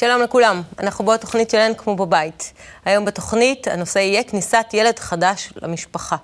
שלום 0.00 0.22
לכולם, 0.22 0.62
אנחנו 0.78 1.04
בתוכנית 1.04 1.50
של 1.50 1.58
אין 1.58 1.74
כמו 1.74 1.96
בבית. 1.96 2.52
היום 2.84 3.04
בתוכנית 3.04 3.68
הנושא 3.68 3.98
יהיה 3.98 4.24
כניסת 4.24 4.66
ילד 4.72 4.98
חדש 4.98 5.52
למשפחה. 5.62 6.16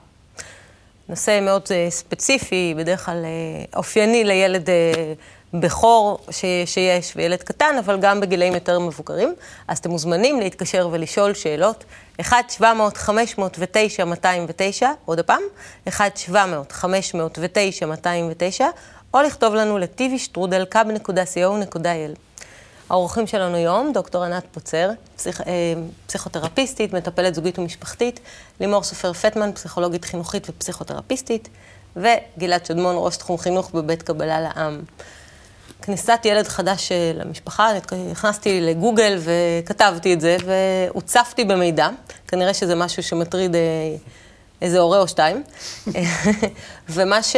נושא 1.09 1.41
מאוד 1.43 1.63
uh, 1.63 1.69
ספציפי, 1.91 2.75
בדרך 2.77 3.07
כלל 3.07 3.25
uh, 3.25 3.29
אופייני 3.77 4.25
לילד 4.25 4.67
uh, 4.67 4.71
בכור 5.55 6.19
ש- 6.31 6.45
שיש 6.65 7.13
וילד 7.17 7.43
קטן, 7.43 7.75
אבל 7.79 8.01
גם 8.01 8.21
בגילאים 8.21 8.55
יותר 8.55 8.79
מבוגרים. 8.79 9.35
אז 9.69 9.79
אתם 9.79 9.91
מוזמנים 9.91 10.41
להתקשר 10.41 10.89
ולשאול 10.93 11.35
שאלות. 11.35 11.85
1-700-509-209, 12.21 12.25
עוד 15.05 15.19
הפעם, 15.19 15.43
1-700-509-209, 15.89 15.93
או 19.15 19.23
לכתוב 19.23 19.55
לנו 19.55 19.79
לטיבי.שטרודל.קב.co.il. 19.79 22.34
האורחים 22.91 23.27
שלנו 23.27 23.57
היום, 23.57 23.93
דוקטור 23.93 24.25
ענת 24.25 24.45
פוצר, 24.53 24.91
פסיכ... 25.17 25.41
אה, 25.41 25.75
פסיכותרפיסטית, 26.07 26.93
מטפלת 26.93 27.35
זוגית 27.35 27.59
ומשפחתית, 27.59 28.21
לימור 28.61 28.83
סופר 28.83 29.13
פטמן, 29.13 29.53
פסיכולוגית 29.53 30.05
חינוכית 30.05 30.47
ופסיכותרפיסטית, 30.51 31.49
וגלעד 31.97 32.67
שדמון, 32.67 32.97
ראש 32.99 33.17
תחום 33.17 33.39
חינוך 33.39 33.71
בבית 33.75 34.03
קבלה 34.03 34.41
לעם. 34.41 34.83
כניסת 35.83 36.21
ילד 36.25 36.49
חדש 36.49 36.93
אה, 36.93 37.13
למשפחה, 37.15 37.71
נכנסתי 38.11 38.61
לגוגל 38.61 39.19
וכתבתי 39.19 40.15
את 40.15 40.21
זה, 40.21 40.37
והוצפתי 40.45 41.45
במידע. 41.45 41.89
כנראה 42.29 42.55
שזה 42.55 42.75
משהו 42.75 43.03
שמטריד 43.03 43.55
אה, 43.55 43.61
איזה 44.63 44.79
הורה 44.79 44.99
או 44.99 45.09
שתיים. 45.09 45.43
ומה 46.95 47.23
ש... 47.23 47.37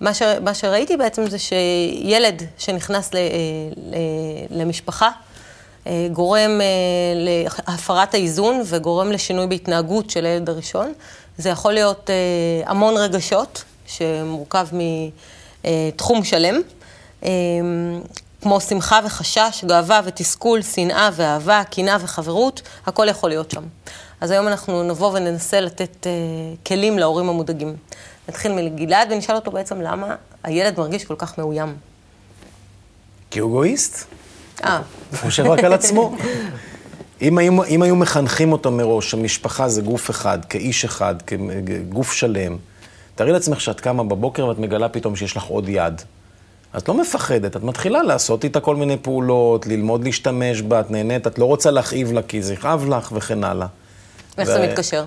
מה, 0.00 0.14
ש, 0.14 0.22
מה 0.22 0.54
שראיתי 0.54 0.96
בעצם 0.96 1.30
זה 1.30 1.38
שילד 1.38 2.42
שנכנס 2.58 3.14
ל, 3.14 3.16
ל, 3.76 3.96
למשפחה 4.60 5.10
אה, 5.86 6.08
גורם 6.12 6.60
אה, 6.60 6.66
להפרת 7.14 8.14
האיזון 8.14 8.62
וגורם 8.64 9.12
לשינוי 9.12 9.46
בהתנהגות 9.46 10.10
של 10.10 10.26
הילד 10.26 10.48
הראשון. 10.48 10.92
זה 11.38 11.48
יכול 11.48 11.72
להיות 11.72 12.10
אה, 12.10 12.70
המון 12.70 12.96
רגשות, 12.96 13.64
שמורכב 13.86 14.66
מתחום 15.64 16.24
שלם, 16.24 16.60
כמו 18.42 18.60
שמחה 18.60 19.00
וחשש, 19.04 19.64
גאווה 19.66 20.00
ותסכול, 20.04 20.62
שנאה 20.62 21.10
ואהבה, 21.12 21.62
קנאה 21.70 21.96
וחברות, 22.00 22.62
הכל 22.86 23.06
יכול 23.08 23.30
להיות 23.30 23.50
שם. 23.50 23.62
אז 24.20 24.30
היום 24.30 24.48
אנחנו 24.48 24.82
נבוא 24.82 25.10
וננסה 25.14 25.60
לתת 25.60 26.06
כלים 26.66 26.98
להורים 26.98 27.28
המודאגים. 27.28 27.76
נתחיל 28.28 28.52
מגלעד 28.52 29.12
ונשאל 29.12 29.34
אותו 29.34 29.50
בעצם 29.50 29.80
למה 29.80 30.14
הילד 30.44 30.78
מרגיש 30.78 31.04
כל 31.04 31.14
כך 31.18 31.38
מאוים. 31.38 31.74
כי 33.30 33.38
הוא 33.38 33.50
אגואיסט. 33.50 34.04
אה. 34.64 34.80
הוא 35.10 35.18
חושב 35.18 35.46
רק 35.46 35.64
על 35.64 35.72
עצמו. 35.72 36.16
אם 37.22 37.38
היו, 37.38 37.64
אם 37.64 37.82
היו 37.82 37.96
מחנכים 37.96 38.52
אותו 38.52 38.70
מראש, 38.70 39.14
המשפחה 39.14 39.68
זה 39.68 39.82
גוף 39.82 40.10
אחד, 40.10 40.44
כאיש 40.44 40.84
אחד, 40.84 41.14
כגוף 41.22 42.12
שלם, 42.12 42.56
תארי 43.14 43.32
לעצמך 43.32 43.60
שאת 43.60 43.80
קמה 43.80 44.04
בבוקר 44.04 44.46
ואת 44.46 44.58
מגלה 44.58 44.88
פתאום 44.88 45.16
שיש 45.16 45.36
לך 45.36 45.44
עוד 45.44 45.68
יד. 45.68 46.02
את 46.76 46.88
לא 46.88 46.94
מפחדת, 46.94 47.56
את 47.56 47.62
מתחילה 47.62 48.02
לעשות 48.02 48.44
איתה 48.44 48.60
כל 48.60 48.76
מיני 48.76 48.96
פעולות, 48.96 49.66
ללמוד 49.66 50.04
להשתמש 50.04 50.62
בה, 50.62 50.80
את 50.80 50.90
נהנית, 50.90 51.26
את 51.26 51.38
לא 51.38 51.44
רוצה 51.44 51.70
להכאיב 51.70 52.12
לה 52.12 52.22
כי 52.22 52.42
זה 52.42 52.54
יכאב 52.54 52.88
לך 52.88 53.12
וכן 53.12 53.44
הלאה. 53.44 53.66
איך 54.38 54.48
ו... 54.48 54.52
זה 54.52 54.68
מתקשר? 54.68 55.04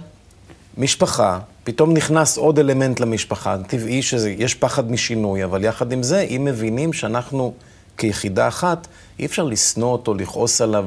משפחה, 0.78 1.40
פתאום 1.64 1.94
נכנס 1.94 2.38
עוד 2.38 2.60
אלמנט 2.60 3.00
למשפחה, 3.00 3.58
טבעי 3.68 4.02
שיש 4.02 4.56
פחד 4.56 4.92
משינוי, 4.92 5.44
אבל 5.44 5.64
יחד 5.64 5.92
עם 5.92 6.04
זה, 6.04 6.20
אם 6.20 6.46
מבינים 6.46 6.94
שאנחנו 6.94 7.54
כיחידה 7.98 8.48
אחת, 8.48 8.88
אי 9.20 9.26
אפשר 9.26 9.44
לשנוא 9.44 9.92
אותו, 9.92 10.14
לכעוס 10.14 10.62
עליו, 10.62 10.86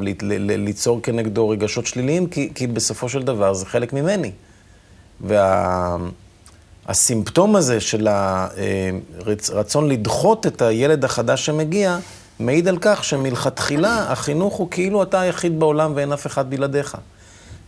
ליצור 0.48 1.02
כנגדו 1.02 1.48
רגשות 1.48 1.86
שליליים, 1.86 2.26
כי, 2.26 2.50
כי 2.54 2.66
בסופו 2.66 3.08
של 3.08 3.22
דבר 3.22 3.54
זה 3.54 3.66
חלק 3.66 3.92
ממני. 3.92 4.30
והסימפטום 6.88 7.52
וה, 7.52 7.58
הזה 7.58 7.80
של 7.80 8.08
הרצון 8.10 9.88
לדחות 9.88 10.46
את 10.46 10.62
הילד 10.62 11.04
החדש 11.04 11.46
שמגיע, 11.46 11.98
מעיד 12.40 12.68
על 12.68 12.78
כך 12.80 13.04
שמלכתחילה 13.04 14.12
החינוך 14.12 14.54
הוא 14.54 14.68
כאילו 14.70 15.02
אתה 15.02 15.20
היחיד 15.20 15.60
בעולם 15.60 15.92
ואין 15.94 16.12
אף 16.12 16.26
אחד 16.26 16.50
בלעדיך. 16.50 16.96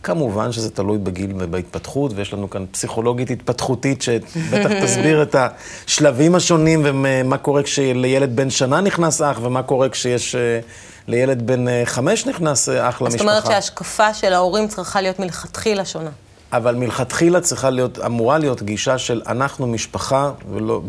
כמובן 0.03 0.51
שזה 0.51 0.69
תלוי 0.69 0.97
בגיל 0.97 1.33
ובהתפתחות, 1.39 2.11
ויש 2.15 2.33
לנו 2.33 2.49
כאן 2.49 2.65
פסיכולוגית 2.71 3.31
התפתחותית 3.31 4.01
שבטח 4.01 4.69
תסביר 4.83 5.23
את 5.23 5.35
השלבים 5.35 6.35
השונים 6.35 6.81
ומה 6.83 7.37
קורה 7.37 7.63
כשלילד 7.63 8.35
בן 8.35 8.49
שנה 8.49 8.81
נכנס 8.81 9.21
אח, 9.21 9.39
ומה 9.41 9.63
קורה 9.63 9.89
כשיש 9.89 10.35
אה, 10.35 10.59
לילד 11.07 11.47
בן 11.47 11.67
אה, 11.67 11.81
חמש 11.85 12.25
נכנס 12.25 12.69
אה, 12.69 12.89
אח 12.89 13.01
למשפחה. 13.01 13.17
זאת 13.17 13.21
אומרת 13.21 13.45
שההשקפה 13.45 14.13
של 14.13 14.33
ההורים 14.33 14.67
צריכה 14.67 15.01
להיות 15.01 15.19
מלכתחילה 15.19 15.85
שונה. 15.85 16.09
אבל 16.53 16.75
מלכתחילה 16.75 17.41
צריכה 17.41 17.69
להיות, 17.69 17.99
אמורה 17.99 18.37
להיות 18.37 18.63
גישה 18.63 18.97
של 18.97 19.21
אנחנו 19.27 19.67
משפחה, 19.67 20.31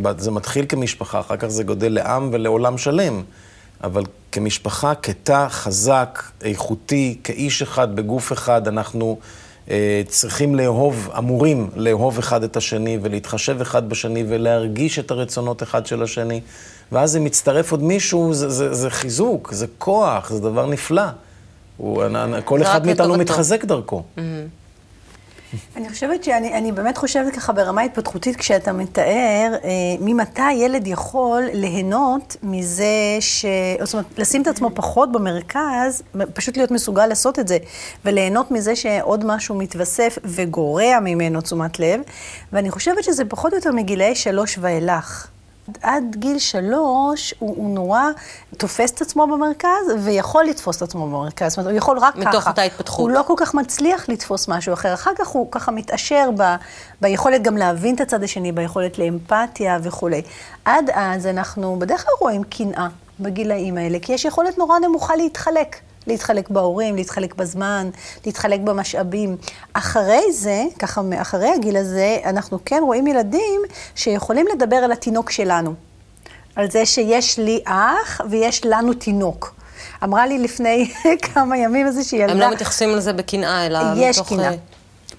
וזה 0.03 0.31
מתחיל 0.31 0.67
כמשפחה, 0.69 1.21
אחר 1.21 1.37
כך 1.37 1.47
זה 1.47 1.65
גודל 1.65 1.93
לעם 1.93 2.29
ולעולם 2.33 2.79
שלם. 2.79 3.23
אבל 3.85 4.03
כמשפחה, 4.33 4.95
כתא 4.95 5.47
חזק, 5.49 6.23
איכותי, 6.45 7.19
כאיש 7.25 7.63
אחד, 7.63 7.97
בגוף 7.97 8.33
אחד, 8.33 8.69
אנחנו 8.69 9.19
אה, 9.71 10.03
צריכים 10.09 10.55
לאהוב, 10.55 11.11
אמורים 11.19 11.71
לאהוב 11.77 12.19
אחד 12.19 12.43
את 12.43 12.57
השני 12.57 12.99
ולהתחשב 13.03 13.61
אחד 13.61 13.89
בשני 13.89 14.25
ולהרגיש 14.29 14.99
את 14.99 15.11
הרצונות 15.11 15.63
אחד 15.63 15.87
של 15.87 16.03
השני. 16.03 16.41
ואז 16.93 17.17
אם 17.17 17.25
מצטרף 17.25 17.71
עוד 17.71 17.83
מישהו, 17.83 18.35
זה, 18.35 18.51
זה, 18.51 18.75
זה 18.75 18.91
חיזוק, 18.91 19.53
זה 19.53 19.67
כוח, 19.79 20.33
זה 20.33 20.41
דבר 20.41 20.67
נפלא. 20.67 21.03
הוא, 21.77 22.03
כל 22.45 22.63
אחד 22.63 22.87
מאיתנו 22.87 23.17
מתחזק 23.17 23.65
דרכו. 23.65 24.03
Mm-hmm. 24.17 24.21
אני 25.77 25.89
חושבת 25.89 26.25
שאני 26.25 26.55
אני 26.55 26.73
באמת 26.73 26.99
חושבת 26.99 27.35
ככה 27.35 27.53
ברמה 27.53 27.83
התפתחותית, 27.83 28.37
כשאתה 28.37 28.73
מתאר 28.73 29.57
אה, 29.65 29.69
ממתי 30.01 30.53
ילד 30.53 30.87
יכול 30.87 31.43
ליהנות 31.53 32.37
מזה 32.43 33.17
ש... 33.21 33.45
זאת 33.83 33.95
אומרת, 33.95 34.19
לשים 34.19 34.43
את 34.43 34.47
עצמו 34.47 34.71
פחות 34.75 35.13
במרכז, 35.13 36.03
פשוט 36.35 36.57
להיות 36.57 36.71
מסוגל 36.71 37.07
לעשות 37.07 37.39
את 37.39 37.49
זה, 37.49 37.59
וליהנות 38.05 38.51
מזה 38.51 38.77
שעוד 38.77 39.25
משהו 39.27 39.55
מתווסף 39.55 40.19
וגורע 40.25 41.01
ממנו 41.01 41.41
תשומת 41.41 41.81
לב, 41.81 42.01
ואני 42.53 42.71
חושבת 42.71 43.05
שזה 43.05 43.25
פחות 43.25 43.53
או 43.53 43.59
יותר 43.59 43.73
מגילאי 43.73 44.15
שלוש 44.15 44.59
ואילך. 44.61 45.29
עד 45.83 46.17
גיל 46.17 46.39
שלוש 46.39 47.35
הוא, 47.39 47.57
הוא 47.57 47.75
נורא 47.75 48.03
תופס 48.57 48.91
את 48.91 49.01
עצמו 49.01 49.27
במרכז, 49.27 49.93
ויכול 50.05 50.45
לתפוס 50.45 50.77
את 50.77 50.83
עצמו 50.83 51.07
במרכז. 51.07 51.51
זאת 51.51 51.59
אומרת, 51.59 51.71
הוא 51.71 51.79
יכול 51.79 51.99
רק 51.99 52.17
מתוך 52.17 52.29
ככה. 52.29 52.39
מתוך 52.39 52.49
אותה 52.49 52.63
התפתחות. 52.63 53.01
הוא 53.01 53.11
לא 53.11 53.23
כל 53.27 53.35
כך 53.37 53.55
מצליח 53.55 54.09
לתפוס 54.09 54.49
משהו 54.49 54.73
אחר. 54.73 54.95
אחר 54.95 55.11
כך 55.19 55.29
הוא 55.29 55.51
ככה 55.51 55.73
מתעשר 55.73 56.31
ב, 56.37 56.55
ביכולת 57.01 57.43
גם 57.43 57.57
להבין 57.57 57.95
את 57.95 58.01
הצד 58.01 58.23
השני, 58.23 58.53
ביכולת 58.53 58.99
לאמפתיה 58.99 59.79
וכולי. 59.83 60.23
עד 60.65 60.91
אז 60.95 61.27
אנחנו 61.27 61.77
בדרך 61.79 62.05
כלל 62.05 62.15
רואים 62.21 62.45
קנאה 62.45 62.89
בגילאים 63.21 63.77
האלה, 63.79 63.99
כי 64.03 64.13
יש 64.13 64.25
יכולת 64.25 64.59
נורא 64.59 64.79
נמוכה 64.79 65.17
להתחלק. 65.17 65.77
להתחלק 66.11 66.51
בהורים, 66.51 66.97
להתחלק 66.97 67.35
בזמן, 67.35 67.91
להתחלק 68.27 68.61
במשאבים. 68.61 69.37
אחרי 69.73 70.33
זה, 70.33 70.63
ככה 70.79 71.01
אחרי 71.17 71.51
הגיל 71.55 71.77
הזה, 71.77 72.19
אנחנו 72.25 72.59
כן 72.65 72.83
רואים 72.87 73.07
ילדים 73.07 73.61
שיכולים 73.95 74.47
לדבר 74.55 74.77
על 74.77 74.93
התינוק 74.93 75.31
שלנו. 75.31 75.75
על 76.57 76.71
זה 76.71 76.87
שיש 76.87 77.39
לי 77.39 77.61
אח 77.65 78.21
ויש 78.31 78.67
לנו 78.67 78.95
תינוק. 78.95 79.55
אמרה 80.05 80.27
לי 80.27 80.39
לפני 80.39 80.93
כמה 81.35 81.59
ימים 81.59 81.87
איזושהי 81.87 82.19
ילדה... 82.19 82.33
הם 82.33 82.39
לא 82.39 82.51
מתייחסים 82.51 82.91
לזה 82.91 83.13
בקנאה, 83.13 83.67
אלא 83.67 83.79
יש 83.97 84.19
מתוך... 84.19 84.33
יש 84.33 84.39
קנאה. 84.39 84.53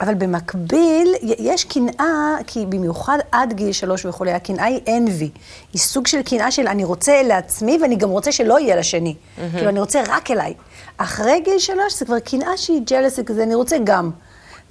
אבל 0.02 0.14
במקביל, 0.14 1.16
יש 1.22 1.64
קנאה, 1.64 2.36
כי 2.48 2.66
במיוחד 2.66 3.18
עד 3.32 3.54
גיל 3.54 3.72
שלוש 3.72 4.06
וכולי, 4.06 4.32
הקנאה 4.32 4.66
היא 4.66 4.80
envy. 4.88 5.40
היא 5.74 5.82
סוג 5.82 6.08
של 6.08 6.22
קנאה 6.22 6.52
של 6.52 6.68
אני 6.68 6.84
רוצה 6.84 7.24
לעצמי 7.24 7.80
ואני 7.82 7.96
גם 7.96 8.10
רוצה 8.10 8.32
שלא 8.32 8.60
יהיה 8.60 8.76
לשני. 8.76 9.16
Mm-hmm. 9.16 9.42
כאילו, 9.56 9.70
אני 9.70 9.80
רוצה 9.80 10.02
רק 10.08 10.32
אליי. 10.32 10.54
אחרי 10.98 11.42
גיל 11.46 11.60
שלוש 11.60 12.00
זה 12.00 12.06
כבר 12.06 12.20
קנאה 12.20 12.58
שהיא 12.58 12.82
ג'לסי 12.90 13.24
כזה, 13.26 13.44
אני 13.44 13.56
רוצה 13.56 13.78
גם. 13.84 14.12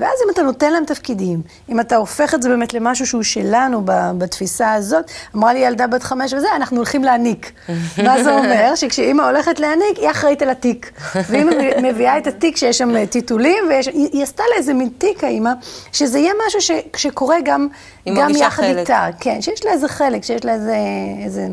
ואז 0.00 0.18
אם 0.26 0.30
אתה 0.30 0.42
נותן 0.42 0.72
להם 0.72 0.84
תפקידים, 0.84 1.42
אם 1.68 1.80
אתה 1.80 1.96
הופך 1.96 2.34
את 2.34 2.42
זה 2.42 2.48
באמת 2.48 2.74
למשהו 2.74 3.06
שהוא 3.06 3.22
שלנו 3.22 3.82
בתפיסה 4.18 4.72
הזאת, 4.72 5.10
אמרה 5.36 5.52
לי 5.52 5.58
ילדה 5.58 5.86
בת 5.86 6.02
חמש 6.02 6.32
וזה, 6.32 6.46
אנחנו 6.56 6.76
הולכים 6.76 7.04
להעניק. 7.04 7.52
מה 8.06 8.22
זה 8.22 8.34
אומר? 8.34 8.74
שכשאימא 8.74 9.22
הולכת 9.22 9.60
להעניק, 9.60 9.96
היא 9.96 10.10
אחראית 10.10 10.42
על 10.42 10.50
התיק. 10.50 10.90
ואימא 11.28 11.52
מביאה 11.82 12.18
את 12.18 12.26
התיק 12.26 12.56
שיש 12.56 12.78
שם 12.78 13.06
טיטולים, 13.06 13.64
והיא 13.68 14.22
עשתה 14.22 14.42
לה 14.50 14.56
איזה 14.56 14.74
מין 14.74 14.88
תיק, 14.98 15.24
האימא, 15.24 15.50
שזה 15.92 16.18
יהיה 16.18 16.32
משהו 16.46 16.60
ש, 16.60 16.70
שקורה 16.96 17.36
גם, 17.44 17.68
גם 18.16 18.30
יחד 18.30 18.62
חלק. 18.62 18.78
איתה. 18.78 19.06
כן, 19.20 19.42
שיש 19.42 19.64
לה 19.64 19.72
איזה 19.72 19.88
חלק, 19.88 20.24
שיש 20.24 20.44
לה 20.44 20.52
איזה, 20.52 20.76
איזה 21.24 21.46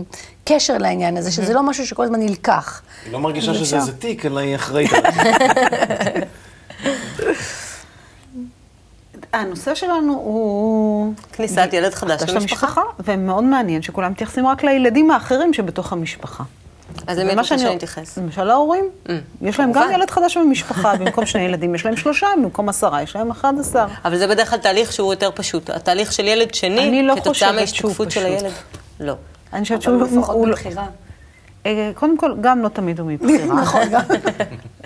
קשר 0.45 0.77
לעניין 0.77 1.17
הזה, 1.17 1.31
שזה 1.31 1.53
לא 1.53 1.63
משהו 1.63 1.87
שכל 1.87 2.03
הזמן 2.03 2.19
נלקח. 2.19 2.81
היא 3.05 3.13
לא 3.13 3.19
מרגישה 3.19 3.53
שזה 3.53 3.75
איזה 3.75 3.93
תיק, 3.93 4.25
אלא 4.25 4.39
היא 4.39 4.55
אחראית 4.55 4.93
על 4.93 5.03
הנושא 9.39 9.75
שלנו 9.75 10.13
הוא... 10.13 11.13
כניסת 11.33 11.69
ילד 11.73 11.93
חדש 11.93 12.29
למשפחה. 12.29 12.81
ומאוד 12.99 13.43
מעניין 13.43 13.81
שכולם 13.81 14.11
מתייחסים 14.11 14.47
רק 14.47 14.63
לילדים 14.63 15.11
האחרים 15.11 15.53
שבתוך 15.53 15.93
המשפחה. 15.93 16.43
אז 17.07 17.17
למי 17.17 17.31
את 17.33 17.37
רוצה 17.37 17.47
שאני- 17.57 17.59
שנתייחס? 17.71 18.17
למשל 18.17 18.49
ההורים. 18.49 18.85
יש 19.41 19.59
להם 19.59 19.71
גם. 19.71 19.89
ילד 19.93 20.09
חדש 20.09 20.37
במשפחה, 20.37 20.95
במקום 20.99 21.25
שני 21.25 21.41
ילדים 21.41 21.75
יש 21.75 21.85
להם 21.85 21.97
שלושה, 21.97 22.27
במקום 22.37 22.69
עשרה 22.69 23.01
יש 23.01 23.15
להם 23.15 23.31
אחד 23.31 23.53
עשר. 23.59 23.85
אבל 24.05 24.17
זה 24.17 24.27
בדרך 24.27 24.49
כלל 24.49 24.59
תהליך 24.59 24.93
שהוא 24.93 25.13
יותר 25.13 25.29
פשוט. 25.35 25.69
התהליך 25.69 26.13
של 26.13 26.27
ילד 26.27 26.53
שני, 26.53 27.03
לא 27.03 27.15
כתוצאה 27.15 27.51
מההשתקפות 27.51 28.11
של 28.11 28.25
הילד. 28.25 28.51
לא. 28.99 29.13
אני 29.53 29.63
חושבת 29.63 29.81
שהוא... 29.81 30.03
לפחות 30.03 30.35
לא- 30.35 30.51
מבחירה. 30.51 30.83
אה, 30.83 30.87
קודם 31.95 32.17
כל, 32.17 32.35
גם 32.41 32.61
לא 32.61 32.69
תמיד 32.69 32.99
הוא 32.99 33.07
מבחירה. 33.07 33.55
נכון, 33.61 33.81
גם. 33.91 34.01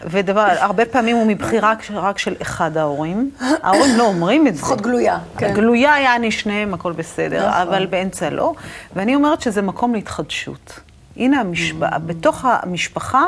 ודבר, 0.06 0.48
הרבה 0.60 0.86
פעמים 0.86 1.16
הוא 1.16 1.26
מבחירה 1.28 1.74
רק 1.94 2.18
של 2.18 2.36
אחד 2.42 2.78
ההורים. 2.78 3.32
ההורים 3.64 3.98
לא 3.98 4.04
אומרים 4.04 4.48
את 4.48 4.56
זה. 4.56 4.62
לפחות 4.62 4.82
גלויה. 4.82 5.20
כן. 5.38 5.54
גלויה 5.54 6.00
יעני 6.00 6.32
שניהם, 6.32 6.74
הכל 6.74 6.92
בסדר, 6.92 7.50
נכון. 7.50 7.62
אבל 7.62 7.86
באמצע 7.86 8.30
לא. 8.30 8.54
ואני 8.96 9.16
אומרת 9.16 9.42
שזה 9.42 9.62
מקום 9.62 9.94
להתחדשות. 9.94 10.80
הנה, 11.18 11.40
המשפ... 11.40 11.76
בתוך 11.80 12.46
המשפחה, 12.46 13.26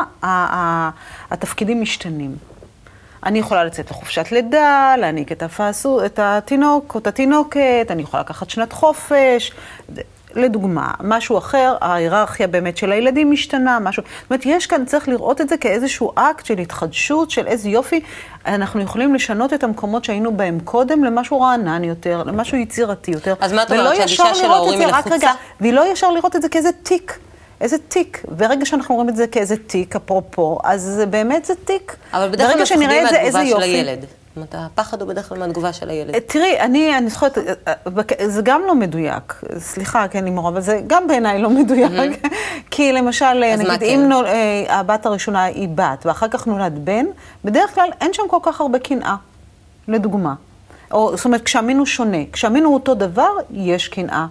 התפקידים 1.31 1.81
משתנים. 1.81 2.35
אני 3.25 3.39
יכולה 3.39 3.63
לצאת 3.63 3.91
לחופשת 3.91 4.31
לידה, 4.31 4.95
להעניק 4.97 5.31
את, 5.31 5.43
הפעסו, 5.43 6.05
את 6.05 6.19
התינוק 6.19 6.95
או 6.95 6.99
את 6.99 7.07
התינוקת, 7.07 7.87
אני 7.89 8.01
יכולה 8.01 8.23
לקחת 8.23 8.49
שנת 8.49 8.73
חופש. 8.73 9.51
לדוגמה, 10.35 10.91
משהו 11.03 11.37
אחר, 11.37 11.75
ההיררכיה 11.81 12.47
באמת 12.47 12.77
של 12.77 12.91
הילדים 12.91 13.31
משתנה, 13.31 13.79
משהו... 13.79 14.03
זאת 14.03 14.31
אומרת, 14.31 14.45
יש 14.45 14.67
כאן, 14.67 14.85
צריך 14.85 15.09
לראות 15.09 15.41
את 15.41 15.49
זה 15.49 15.57
כאיזשהו 15.57 16.11
אקט 16.15 16.45
של 16.45 16.57
התחדשות, 16.57 17.31
של 17.31 17.47
איזה 17.47 17.69
יופי. 17.69 18.01
אנחנו 18.45 18.81
יכולים 18.81 19.15
לשנות 19.15 19.53
את 19.53 19.63
המקומות 19.63 20.03
שהיינו 20.03 20.37
בהם 20.37 20.59
קודם 20.63 21.03
למשהו 21.03 21.41
רענן 21.41 21.83
יותר, 21.83 22.23
למשהו 22.25 22.57
יצירתי 22.57 23.11
יותר. 23.11 23.33
אז 23.39 23.53
מה 23.53 23.63
את 23.63 23.71
אומרת, 23.71 23.95
שהגישה 23.95 24.35
של 24.35 24.43
לראות 24.43 24.55
את 24.55 24.61
ההורים 24.61 24.79
זה, 24.79 24.85
היא 24.85 24.93
רק 24.93 25.07
לחוצה? 25.07 25.31
והיא 25.61 25.73
לא 25.73 25.91
ישר 25.91 26.11
לראות 26.11 26.35
את 26.35 26.41
זה 26.41 26.49
כאיזה 26.49 26.69
תיק. 26.83 27.19
איזה 27.61 27.77
תיק. 27.77 28.23
ברגע 28.27 28.65
שאנחנו 28.65 28.95
רואים 28.95 29.09
את 29.09 29.15
זה 29.15 29.27
כאיזה 29.27 29.57
תיק, 29.57 29.95
אפרופו, 29.95 30.59
אז 30.63 30.81
זה 30.81 31.05
באמת 31.05 31.45
זה 31.45 31.53
תיק. 31.65 31.95
אבל 32.13 32.29
בדרך 32.29 32.51
כלל 32.51 32.61
מפחדים 32.61 33.03
מהתגובה 33.03 33.45
של 33.45 33.49
יופי. 33.49 33.63
הילד. 33.63 34.05
זאת 34.35 34.37
אומרת, 34.37 34.55
הפחד 34.57 35.01
הוא 35.01 35.09
בדרך 35.09 35.29
כלל 35.29 35.39
מהתגובה 35.39 35.73
של 35.73 35.89
הילד. 35.89 36.19
תראי, 36.19 36.59
אני, 36.59 36.97
אני 36.97 37.09
זוכרת, 37.09 37.37
זה 38.25 38.41
גם 38.41 38.61
לא 38.67 38.75
מדויק. 38.75 39.41
סליחה, 39.57 40.07
כן, 40.07 40.23
לימור, 40.23 40.49
אבל 40.49 40.61
זה 40.61 40.81
גם 40.87 41.07
בעיניי 41.07 41.41
לא 41.41 41.49
מדויק. 41.49 41.91
כי 42.71 42.91
למשל, 42.91 43.33
נגיד, 43.33 43.67
כן? 43.79 43.85
אם 43.85 44.05
נול, 44.09 44.25
אה, 44.25 44.79
הבת 44.79 45.05
הראשונה 45.05 45.43
היא 45.43 45.69
בת, 45.75 46.05
ואחר 46.05 46.27
כך 46.27 46.47
נולד 46.47 46.85
בן, 46.85 47.05
בדרך 47.45 47.75
כלל 47.75 47.89
אין 48.01 48.13
שם 48.13 48.23
כל 48.29 48.37
כך 48.43 48.61
הרבה 48.61 48.79
קנאה, 48.79 49.15
לדוגמה. 49.87 50.33
או, 50.91 51.17
זאת 51.17 51.25
אומרת, 51.25 51.41
כשהמין 51.41 51.77
הוא 51.77 51.85
שונה. 51.85 52.17
כשהמין 52.31 52.63
הוא 52.63 52.73
אותו 52.73 52.95
דבר, 52.95 53.31
יש 53.51 53.87
קנאה. 53.87 54.25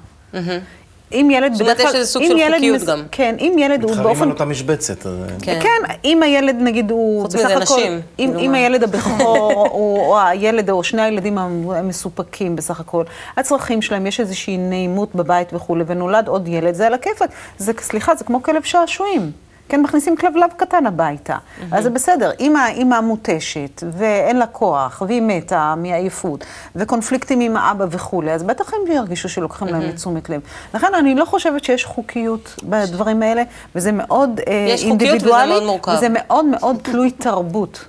אם 1.13 1.29
ילד 1.33 1.53
זאת 1.53 1.61
אומרת, 1.61 1.77
בדרך 1.77 1.87
יש 1.87 1.93
כלל... 1.93 2.01
איזה 2.01 2.11
סוג 2.13 2.23
אם 2.23 2.29
של 2.39 2.55
חוקיות 2.55 2.77
מס- 2.77 2.85
גם. 2.89 3.03
כן, 3.13 3.35
אם 3.41 3.57
ילד 3.59 3.83
הוא 3.83 3.91
מתחרים 3.91 4.09
באופן... 4.09 4.23
על 4.23 4.31
אותה 4.31 4.45
משבצת. 4.45 5.07
אז, 5.07 5.13
כן. 5.43 5.61
כן, 5.63 5.93
אם 6.05 6.23
הילד 6.23 6.57
נגיד 6.61 6.91
הוא 6.91 7.23
חוץ 7.23 7.35
מזה, 7.35 7.59
נשים, 7.59 8.01
אם, 8.19 8.31
כאילו? 8.37 8.55
הילד 8.55 8.83
הבכור, 8.83 9.53
או 9.73 10.19
הילד 10.27 10.71
או 10.71 10.85
שני 10.85 11.03
הילדים 11.03 11.39
הם 11.39 11.71
הם 11.71 11.89
מסופקים 11.89 12.57
בסך 12.57 12.81
הכל, 12.81 13.05
הצרכים 13.37 13.83
שלהם, 13.83 14.07
יש 14.07 14.21
איזושהי 14.21 14.57
נעימות 14.57 15.15
בבית 15.15 15.49
וכולי, 15.53 15.85
ונולד 15.87 16.29
עוד 16.29 16.49
ילד, 16.49 16.75
זה 16.75 16.87
על 16.87 16.95
הכיפאק. 16.95 17.31
זה, 17.59 17.73
סליחה, 17.81 18.15
זה 18.15 18.25
כמו 18.25 18.43
כלב 18.43 18.63
שעשועים. 18.63 19.31
כן, 19.73 19.83
מכניסים 19.83 20.17
כלבלב 20.17 20.51
קטן 20.57 20.87
הביתה. 20.87 21.37
אז 21.71 21.85
זה 21.85 21.91
בסדר. 21.91 22.31
אם 22.41 22.57
האימא 22.57 23.01
מותשת, 23.01 23.83
ואין 23.93 24.39
לה 24.39 24.47
כוח, 24.47 25.03
והיא 25.07 25.23
מתה 25.23 25.75
מעייפות, 25.77 26.45
וקונפליקטים 26.77 27.41
עם 27.41 27.57
האבא 27.57 27.87
וכולי, 27.91 28.33
אז 28.33 28.43
בטח 28.43 28.73
הם 28.75 28.93
ירגישו 28.93 29.29
שלוקחים 29.29 29.69
להם 29.69 29.83
לתשומת 29.83 30.31
לב. 30.31 30.41
לכן 30.75 30.87
אני 30.99 31.15
לא 31.15 31.25
חושבת 31.25 31.65
שיש 31.65 31.85
חוקיות 31.85 32.55
בדברים 32.63 33.23
האלה, 33.23 33.43
וזה 33.75 33.93
מאוד 33.93 34.41
אה, 34.49 34.67
יש 34.69 34.81
חוקיות 34.83 35.01
וזה 35.01 35.07
אינדיבידואלי, 35.07 35.51
מאוד 35.51 35.63
מורכב. 35.63 35.93
וזה 35.97 36.07
מאוד 36.11 36.45
מאוד 36.45 36.77
תלוי 36.83 37.11
תרבות. 37.11 37.85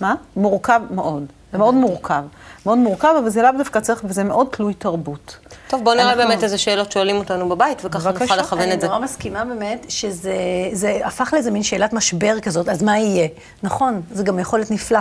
מה? 0.00 0.14
מורכב 0.36 0.80
מאוד. 0.90 1.26
זה 1.54 1.58
מאוד 1.58 1.74
מורכב. 1.74 2.22
מאוד 2.66 2.78
מורכב, 2.78 3.14
אבל 3.18 3.28
זה 3.30 3.42
לאו 3.42 3.50
דווקא 3.58 3.80
צריך, 3.80 4.00
וזה 4.04 4.24
מאוד 4.24 4.46
תלוי 4.50 4.74
תרבות. 4.74 5.36
טוב, 5.68 5.84
בואו 5.84 5.94
נראה 5.96 6.12
אנחנו- 6.12 6.28
באמת 6.28 6.44
איזה 6.44 6.58
שאלות 6.58 6.92
שואלים 6.92 7.16
אותנו 7.16 7.48
בבית, 7.48 7.82
וככה 7.84 8.12
בבקשה. 8.12 8.24
נוכל 8.24 8.36
לכוון 8.40 8.72
את 8.72 8.80
זה. 8.80 8.86
אני 8.86 8.94
נורא 8.94 9.04
מסכימה 9.04 9.44
באמת 9.44 9.86
שזה 9.88 10.34
זה 10.72 11.00
הפך 11.04 11.30
לאיזה 11.32 11.50
מין 11.50 11.62
שאלת 11.62 11.92
משבר 11.92 12.40
כזאת, 12.40 12.68
אז 12.68 12.82
מה 12.82 12.98
יהיה? 12.98 13.28
נכון, 13.62 14.02
זה 14.12 14.22
גם 14.22 14.38
יכול 14.38 14.58
להיות 14.58 14.70
נפלא. 14.70 14.98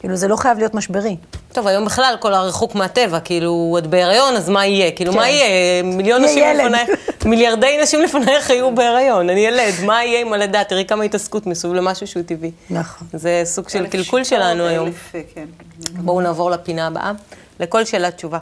כאילו, 0.00 0.16
זה 0.16 0.28
לא 0.28 0.36
חייב 0.36 0.58
להיות 0.58 0.74
משברי. 0.74 1.16
טוב, 1.52 1.66
היום 1.66 1.84
בכלל 1.84 2.16
כל 2.20 2.34
הריחוק 2.34 2.74
מהטבע, 2.74 3.20
כאילו, 3.20 3.76
את 3.78 3.86
בהיריון, 3.86 4.36
אז 4.36 4.48
מה 4.48 4.66
יהיה? 4.66 4.90
כאילו, 4.90 5.12
כן. 5.12 5.18
מה 5.18 5.28
יהיה? 5.28 5.82
מיליון 5.82 6.24
יהיה 6.24 6.52
נשים. 6.52 6.66
לפנייך, 6.66 6.90
מיליארדי 7.24 7.78
נשים 7.82 8.02
לפנייך 8.02 8.50
היו 8.50 8.74
בהיריון, 8.74 9.30
אני 9.30 9.40
ילד, 9.40 9.72
מה 9.84 10.04
יהיה 10.04 10.20
עם 10.20 10.32
הלידה? 10.32 10.64
תראי 10.64 10.84
כמה 10.84 11.04
התעסקות 11.04 11.46
מסביב 11.46 11.74
למשהו 11.74 12.06
שהוא 12.06 12.22
טבעי. 12.22 12.50
נכון. 12.70 13.08
זה 13.12 13.42
סוג 13.44 13.68
של 13.68 13.86
קלקול 13.86 14.24
שלנו 14.24 14.64
היום. 14.64 14.90
כן. 15.34 15.46
בואו 15.96 16.20
נעבור 16.20 16.50
לפינה 16.50 16.86
הבאה. 16.86 17.12
לכל 17.60 17.84
שאלה 17.84 18.10
תשובה. 18.10 18.38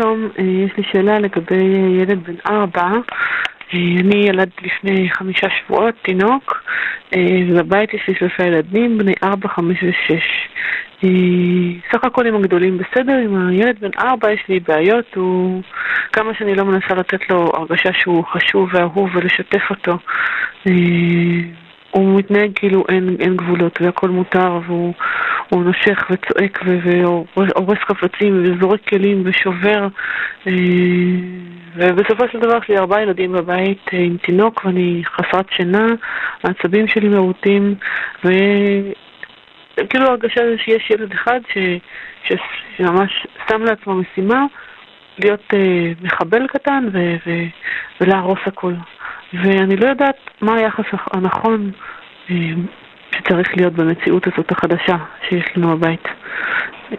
שלום, 0.00 0.28
אה, 0.38 0.44
יש 0.44 0.70
לי 0.76 0.84
שאלה 0.92 1.18
לגבי 1.18 1.74
אה, 1.74 2.02
ילד 2.02 2.24
בן 2.24 2.34
ארבע. 2.46 2.82
אה, 2.82 3.78
אני 4.00 4.16
ילדתי 4.16 4.66
לפני 4.66 5.10
חמישה 5.10 5.46
שבועות, 5.50 5.94
תינוק, 6.02 6.62
ובבית 7.48 7.94
יש 7.94 8.08
לי 8.08 8.14
שלושה 8.14 8.46
ילדים, 8.46 8.98
בני 8.98 9.12
ארבע, 9.22 9.48
חמש 9.48 9.76
ושש. 9.82 10.48
סך 11.92 12.04
הכל 12.04 12.26
עם 12.26 12.34
הגדולים 12.34 12.78
בסדר, 12.78 13.12
עם 13.12 13.48
הילד 13.48 13.80
בן 13.80 13.90
ארבע 13.98 14.32
יש 14.32 14.40
לי 14.48 14.60
בעיות, 14.60 15.14
הוא... 15.14 15.62
כמה 16.12 16.34
שאני 16.34 16.54
לא 16.54 16.64
מנסה 16.64 16.94
לתת 16.94 17.30
לו 17.30 17.52
הרגשה 17.54 17.92
שהוא 17.92 18.24
חשוב 18.24 18.68
ואהוב 18.72 19.10
ולשתף 19.14 19.70
אותו. 19.70 19.98
הוא 21.90 22.18
מתנהג 22.18 22.50
כאילו 22.54 22.84
אין, 22.88 23.16
אין 23.20 23.36
גבולות 23.36 23.80
והכל 23.82 24.08
מותר 24.08 24.60
והוא 24.66 24.94
הוא 25.50 25.64
נושך 25.64 26.10
וצועק 26.10 26.62
והורס 27.36 27.78
חפצים 27.78 28.42
וזורק 28.44 28.88
כלים 28.88 29.22
ושובר 29.24 29.88
אה, 30.46 30.52
ובסופו 31.74 32.24
של 32.32 32.38
דבר 32.38 32.58
יש 32.62 32.68
לי 32.68 32.78
ארבעה 32.78 33.02
ילדים 33.02 33.32
בבית 33.32 33.84
אה, 33.92 33.98
עם 33.98 34.16
תינוק 34.16 34.64
ואני 34.64 35.02
חסרת 35.06 35.46
שינה, 35.56 35.86
העצבים 36.42 36.88
שלי 36.88 37.08
מרוטים 37.08 37.74
וכאילו 38.24 40.06
הרגשה 40.06 40.40
זה 40.40 40.56
שיש 40.58 40.90
ילד 40.90 41.12
אחד 41.12 41.40
ש, 41.52 41.58
ש, 42.24 42.32
שממש 42.76 43.26
שם 43.48 43.62
לעצמו 43.62 43.94
משימה 43.94 44.44
להיות 45.18 45.54
אה, 45.54 45.92
מחבל 46.02 46.46
קטן 46.46 46.88
ו- 46.92 47.16
ו- 47.26 47.46
ולהרוס 48.00 48.40
הכול. 48.46 48.74
ואני 49.34 49.76
לא 49.76 49.86
יודעת 49.88 50.16
מה 50.40 50.54
היחס 50.54 50.84
הנכון 51.12 51.70
אה, 52.30 52.34
שצריך 53.10 53.48
להיות 53.56 53.72
במציאות 53.72 54.26
הזאת 54.26 54.52
החדשה 54.52 54.96
שיש 55.28 55.44
לנו 55.56 55.76
בבית. 55.76 56.02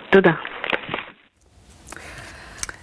תודה. 0.10 0.32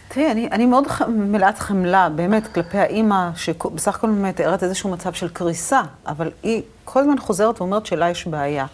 תראי, 0.08 0.30
אני, 0.30 0.48
אני 0.52 0.66
מאוד 0.66 0.86
ח- 0.86 1.02
מלאת 1.08 1.58
חמלה, 1.58 2.08
באמת, 2.08 2.46
כלפי 2.46 2.78
האימא, 2.78 3.28
שבסך 3.36 3.94
הכל 3.96 4.06
מתארת 4.06 4.62
איזשהו 4.62 4.90
מצב 4.90 5.12
של 5.12 5.28
קריסה, 5.28 5.80
אבל 6.06 6.30
היא 6.42 6.62
כל 6.84 7.00
הזמן 7.00 7.18
חוזרת 7.18 7.60
ואומרת 7.60 7.86
שלה 7.86 8.10
יש 8.10 8.26
בעיה. 8.26 8.66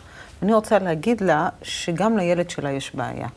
אני 0.42 0.54
רוצה 0.54 0.78
להגיד 0.78 1.20
לה 1.20 1.48
שגם 1.62 2.16
לילד 2.16 2.50
שלה 2.50 2.70
יש 2.70 2.94
בעיה. 2.94 3.28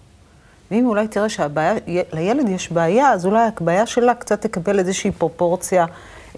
ואם 0.71 0.85
אולי 0.85 1.07
תראה 1.07 1.29
שלילד 1.29 2.49
יש 2.49 2.71
בעיה, 2.71 3.11
אז 3.11 3.25
אולי 3.25 3.41
הבעיה 3.57 3.85
שלה 3.85 4.13
קצת 4.13 4.41
תקבל 4.41 4.79
איזושהי 4.79 5.11
פרופורציה 5.11 5.85